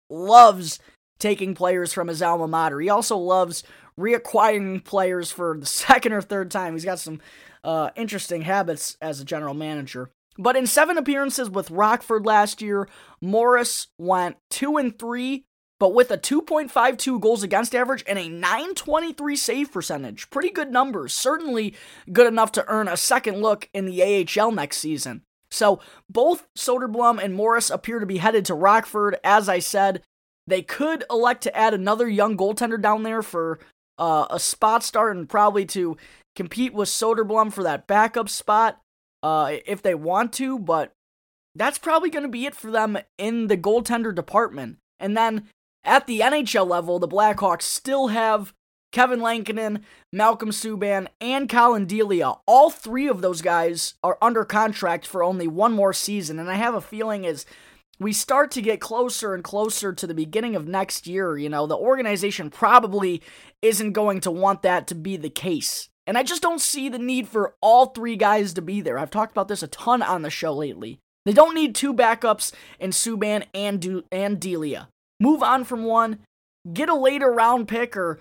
loves 0.08 0.78
taking 1.20 1.54
players 1.54 1.92
from 1.92 2.08
his 2.08 2.22
alma 2.22 2.48
mater. 2.48 2.80
He 2.80 2.88
also 2.88 3.16
loves 3.16 3.62
reacquiring 3.98 4.82
players 4.82 5.30
for 5.30 5.56
the 5.58 5.66
second 5.66 6.12
or 6.12 6.22
third 6.22 6.50
time. 6.50 6.72
He's 6.72 6.84
got 6.84 6.98
some 6.98 7.20
uh, 7.62 7.90
interesting 7.94 8.42
habits 8.42 8.96
as 9.00 9.20
a 9.20 9.24
general 9.24 9.54
manager. 9.54 10.10
But 10.38 10.56
in 10.56 10.66
seven 10.66 10.96
appearances 10.96 11.50
with 11.50 11.70
Rockford 11.70 12.24
last 12.24 12.62
year, 12.62 12.88
Morris 13.20 13.88
went 13.98 14.36
two 14.48 14.78
and 14.78 14.98
three, 14.98 15.44
but 15.78 15.92
with 15.92 16.10
a 16.10 16.16
2.52 16.16 17.20
goals 17.20 17.42
against 17.42 17.74
average 17.74 18.04
and 18.06 18.18
a 18.18 18.28
923 18.28 19.36
save 19.36 19.72
percentage. 19.72 20.30
Pretty 20.30 20.50
good 20.50 20.70
numbers. 20.70 21.12
Certainly 21.12 21.74
good 22.10 22.26
enough 22.26 22.52
to 22.52 22.66
earn 22.68 22.88
a 22.88 22.96
second 22.96 23.42
look 23.42 23.68
in 23.74 23.84
the 23.84 24.26
AHL 24.40 24.52
next 24.52 24.78
season. 24.78 25.22
So 25.50 25.80
both 26.08 26.46
Soderblom 26.56 27.22
and 27.22 27.34
Morris 27.34 27.70
appear 27.70 27.98
to 27.98 28.06
be 28.06 28.18
headed 28.18 28.44
to 28.46 28.54
Rockford. 28.54 29.18
As 29.24 29.48
I 29.48 29.58
said, 29.58 30.02
they 30.50 30.62
could 30.62 31.04
elect 31.10 31.42
to 31.44 31.56
add 31.56 31.72
another 31.72 32.08
young 32.08 32.36
goaltender 32.36 32.80
down 32.80 33.02
there 33.02 33.22
for 33.22 33.58
uh, 33.98 34.26
a 34.30 34.38
spot 34.38 34.82
start 34.82 35.16
and 35.16 35.28
probably 35.28 35.64
to 35.66 35.96
compete 36.36 36.72
with 36.72 36.88
Soderblom 36.88 37.52
for 37.52 37.62
that 37.62 37.86
backup 37.86 38.28
spot 38.28 38.80
uh, 39.22 39.56
if 39.66 39.82
they 39.82 39.94
want 39.94 40.32
to, 40.34 40.58
but 40.58 40.92
that's 41.54 41.78
probably 41.78 42.10
going 42.10 42.22
to 42.22 42.28
be 42.28 42.46
it 42.46 42.54
for 42.54 42.70
them 42.70 42.98
in 43.18 43.48
the 43.48 43.56
goaltender 43.56 44.14
department. 44.14 44.78
And 44.98 45.16
then 45.16 45.48
at 45.84 46.06
the 46.06 46.20
NHL 46.20 46.66
level, 46.66 46.98
the 46.98 47.08
Blackhawks 47.08 47.62
still 47.62 48.08
have 48.08 48.54
Kevin 48.92 49.20
Lankinen, 49.20 49.84
Malcolm 50.12 50.50
Subban, 50.50 51.06
and 51.20 51.48
Collin 51.48 51.86
Delia. 51.86 52.34
All 52.46 52.70
three 52.70 53.08
of 53.08 53.20
those 53.20 53.42
guys 53.42 53.94
are 54.02 54.18
under 54.20 54.44
contract 54.44 55.06
for 55.06 55.22
only 55.22 55.46
one 55.46 55.72
more 55.72 55.92
season, 55.92 56.38
and 56.38 56.50
I 56.50 56.54
have 56.54 56.74
a 56.74 56.80
feeling 56.80 57.26
as 57.26 57.46
we 58.00 58.14
start 58.14 58.50
to 58.52 58.62
get 58.62 58.80
closer 58.80 59.34
and 59.34 59.44
closer 59.44 59.92
to 59.92 60.06
the 60.06 60.14
beginning 60.14 60.56
of 60.56 60.66
next 60.66 61.06
year, 61.06 61.36
you 61.36 61.50
know, 61.50 61.66
the 61.66 61.76
organization 61.76 62.48
probably 62.48 63.22
isn't 63.60 63.92
going 63.92 64.20
to 64.20 64.30
want 64.30 64.62
that 64.62 64.86
to 64.88 64.94
be 64.94 65.18
the 65.18 65.30
case. 65.30 65.90
And 66.06 66.16
I 66.16 66.22
just 66.22 66.42
don't 66.42 66.62
see 66.62 66.88
the 66.88 66.98
need 66.98 67.28
for 67.28 67.54
all 67.60 67.86
three 67.86 68.16
guys 68.16 68.54
to 68.54 68.62
be 68.62 68.80
there. 68.80 68.98
I've 68.98 69.10
talked 69.10 69.32
about 69.32 69.48
this 69.48 69.62
a 69.62 69.68
ton 69.68 70.00
on 70.02 70.22
the 70.22 70.30
show 70.30 70.54
lately. 70.54 70.98
They 71.26 71.34
don't 71.34 71.54
need 71.54 71.74
two 71.74 71.92
backups 71.92 72.52
in 72.80 72.90
Subban 72.90 73.44
and, 73.52 73.80
du- 73.80 74.04
and 74.10 74.40
Delia. 74.40 74.88
Move 75.20 75.42
on 75.42 75.64
from 75.64 75.84
one, 75.84 76.20
get 76.72 76.88
a 76.88 76.94
later 76.94 77.30
round 77.30 77.68
pick 77.68 77.96
or 77.98 78.18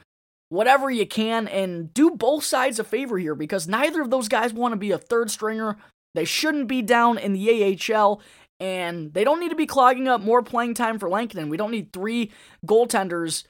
whatever 0.50 0.92
you 0.92 1.08
can, 1.08 1.48
and 1.48 1.94
do 1.94 2.12
both 2.12 2.44
sides 2.44 2.80
a 2.80 2.84
favor 2.84 3.18
here 3.18 3.36
because 3.36 3.68
neither 3.68 4.02
of 4.02 4.12
those 4.12 4.28
guys 4.28 4.52
want 4.52 4.74
to 4.74 4.78
be 4.78 4.92
a 4.92 4.98
third 4.98 5.32
stringer. 5.32 5.78
They 6.16 6.26
shouldn't 6.26 6.68
be 6.68 6.82
down 6.82 7.18
in 7.18 7.34
the 7.34 7.80
AHL, 7.94 8.22
and 8.60 9.14
they 9.14 9.24
don't 9.24 9.40
need 9.40 9.50
to 9.50 9.56
be 9.56 9.66
clogging 9.66 10.08
up 10.08 10.22
more 10.22 10.44
playing 10.44 10.74
time 10.74 11.00
for 11.00 11.10
Lankinen. 11.10 11.50
We 11.50 11.58
don't 11.58 11.72
need 11.72 11.94
three 11.94 12.32
goaltenders 12.66 13.44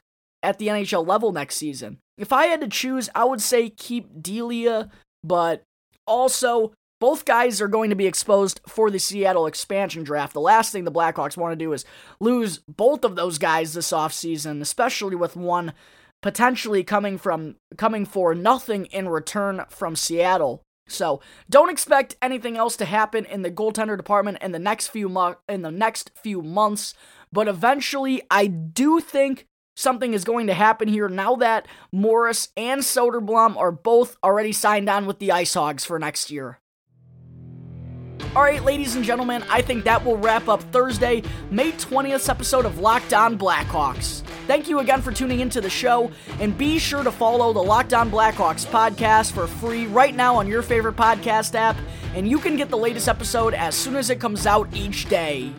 at 0.43 0.57
the 0.59 0.67
NHL 0.67 1.07
level 1.07 1.31
next 1.31 1.55
season. 1.55 1.99
If 2.17 2.31
I 2.31 2.47
had 2.47 2.61
to 2.61 2.67
choose, 2.67 3.09
I 3.15 3.23
would 3.25 3.41
say 3.41 3.69
keep 3.69 4.21
Delia, 4.21 4.89
but 5.23 5.63
also 6.05 6.73
both 6.99 7.25
guys 7.25 7.61
are 7.61 7.67
going 7.67 7.89
to 7.89 7.95
be 7.95 8.07
exposed 8.07 8.59
for 8.67 8.91
the 8.91 8.99
Seattle 8.99 9.47
expansion 9.47 10.03
draft. 10.03 10.33
The 10.33 10.41
last 10.41 10.71
thing 10.71 10.83
the 10.83 10.91
Blackhawks 10.91 11.37
want 11.37 11.53
to 11.53 11.65
do 11.65 11.71
is 11.71 11.85
lose 12.19 12.59
both 12.67 13.05
of 13.05 13.15
those 13.15 13.37
guys 13.37 13.73
this 13.73 13.91
offseason, 13.91 14.61
especially 14.61 15.15
with 15.15 15.35
one 15.35 15.73
potentially 16.21 16.83
coming 16.83 17.17
from 17.17 17.55
coming 17.77 18.05
for 18.05 18.35
nothing 18.35 18.85
in 18.87 19.07
return 19.07 19.63
from 19.69 19.95
Seattle. 19.95 20.61
So 20.91 21.21
don't 21.49 21.69
expect 21.69 22.15
anything 22.21 22.57
else 22.57 22.75
to 22.77 22.85
happen 22.85 23.25
in 23.25 23.41
the 23.41 23.51
goaltender 23.51 23.97
department 23.97 24.39
in 24.41 24.51
the 24.51 24.59
next 24.59 24.87
few 24.87 25.09
mo- 25.09 25.37
in 25.47 25.61
the 25.61 25.71
next 25.71 26.11
few 26.15 26.41
months. 26.41 26.93
But 27.31 27.47
eventually, 27.47 28.21
I 28.31 28.47
do 28.47 28.99
think 28.99 29.47
something 29.75 30.13
is 30.13 30.23
going 30.23 30.47
to 30.47 30.53
happen 30.53 30.87
here 30.87 31.07
now 31.07 31.35
that 31.37 31.67
Morris 31.91 32.49
and 32.57 32.81
Soderblom 32.81 33.55
are 33.55 33.71
both 33.71 34.17
already 34.23 34.51
signed 34.51 34.89
on 34.89 35.05
with 35.05 35.19
the 35.19 35.31
Ice 35.31 35.53
Hogs 35.53 35.85
for 35.85 35.97
next 35.99 36.29
year. 36.29 36.59
All 38.35 38.43
right, 38.43 38.63
ladies 38.63 38.95
and 38.95 39.03
gentlemen, 39.03 39.43
I 39.49 39.61
think 39.61 39.85
that 39.85 40.05
will 40.05 40.17
wrap 40.17 40.47
up 40.47 40.61
Thursday, 40.71 41.23
May 41.49 41.71
20th 41.71 42.29
episode 42.29 42.65
of 42.65 42.77
Locked 42.77 43.13
On 43.13 43.37
Blackhawks. 43.37 44.23
Thank 44.49 44.67
you 44.67 44.79
again 44.79 45.03
for 45.03 45.11
tuning 45.11 45.41
into 45.41 45.61
the 45.61 45.69
show, 45.69 46.11
and 46.39 46.57
be 46.57 46.79
sure 46.79 47.03
to 47.03 47.11
follow 47.11 47.53
the 47.53 47.61
Locked 47.61 47.93
On 47.93 48.09
Blackhawks 48.09 48.65
podcast 48.65 49.31
for 49.33 49.45
free 49.45 49.85
right 49.85 50.15
now 50.15 50.35
on 50.37 50.47
your 50.47 50.63
favorite 50.63 50.95
podcast 50.95 51.53
app, 51.53 51.77
and 52.15 52.27
you 52.27 52.39
can 52.39 52.55
get 52.55 52.69
the 52.69 52.75
latest 52.75 53.07
episode 53.07 53.53
as 53.53 53.75
soon 53.75 53.95
as 53.95 54.09
it 54.09 54.19
comes 54.19 54.47
out 54.47 54.67
each 54.73 55.07
day. 55.07 55.53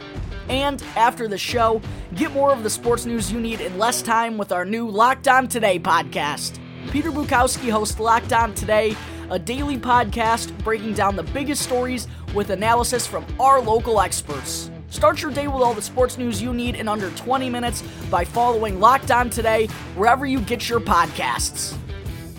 And 0.49 0.83
after 0.97 1.29
the 1.29 1.39
show, 1.39 1.81
get 2.17 2.33
more 2.33 2.53
of 2.53 2.65
the 2.65 2.69
sports 2.69 3.07
news 3.07 3.31
you 3.31 3.39
need 3.39 3.61
in 3.61 3.79
less 3.79 4.03
time 4.03 4.37
with 4.37 4.51
our 4.51 4.65
new 4.65 4.89
Locked 4.89 5.29
On 5.29 5.47
Today 5.47 5.79
podcast. 5.79 6.59
Peter 6.91 7.13
Bukowski 7.13 7.71
hosts 7.71 8.01
Locked 8.01 8.33
On 8.33 8.53
Today, 8.55 8.97
a 9.31 9.39
daily 9.39 9.79
podcast 9.79 10.53
breaking 10.65 10.95
down 10.95 11.15
the 11.15 11.23
biggest 11.23 11.63
stories 11.63 12.09
with 12.35 12.51
analysis 12.51 13.07
from 13.07 13.25
our 13.39 13.61
local 13.61 14.01
experts. 14.01 14.69
Start 14.91 15.23
your 15.23 15.31
day 15.31 15.47
with 15.47 15.63
all 15.63 15.73
the 15.73 15.81
sports 15.81 16.19
news 16.19 16.43
you 16.43 16.53
need 16.53 16.75
in 16.75 16.89
under 16.89 17.11
20 17.11 17.49
minutes 17.49 17.83
by 18.11 18.25
following 18.25 18.81
Locked 18.81 19.13
On 19.13 19.31
Today 19.31 19.69
wherever 19.95 20.27
you 20.27 20.41
get 20.41 20.69
your 20.69 20.81
podcasts. 20.81 21.77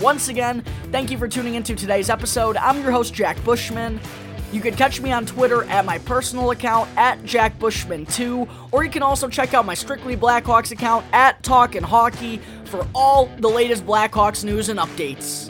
Once 0.01 0.27
again, 0.27 0.61
thank 0.91 1.09
you 1.09 1.17
for 1.17 1.29
tuning 1.29 1.55
into 1.55 1.75
today's 1.75 2.09
episode. 2.09 2.57
I'm 2.57 2.81
your 2.81 2.91
host, 2.91 3.13
Jack 3.13 3.41
Bushman. 3.45 4.01
You 4.51 4.59
can 4.59 4.75
catch 4.75 4.99
me 4.99 5.13
on 5.13 5.25
Twitter 5.25 5.63
at 5.65 5.85
my 5.85 5.97
personal 5.99 6.51
account 6.51 6.89
at 6.97 7.21
JackBushman2, 7.23 8.49
or 8.73 8.83
you 8.83 8.89
can 8.89 9.01
also 9.01 9.29
check 9.29 9.53
out 9.53 9.65
my 9.65 9.73
Strictly 9.73 10.17
Blackhawks 10.17 10.71
account 10.71 11.05
at 11.13 11.41
Talkin' 11.43 11.83
Hockey 11.83 12.41
for 12.65 12.85
all 12.93 13.27
the 13.37 13.47
latest 13.47 13.85
Blackhawks 13.85 14.43
news 14.43 14.67
and 14.67 14.77
updates. 14.77 15.49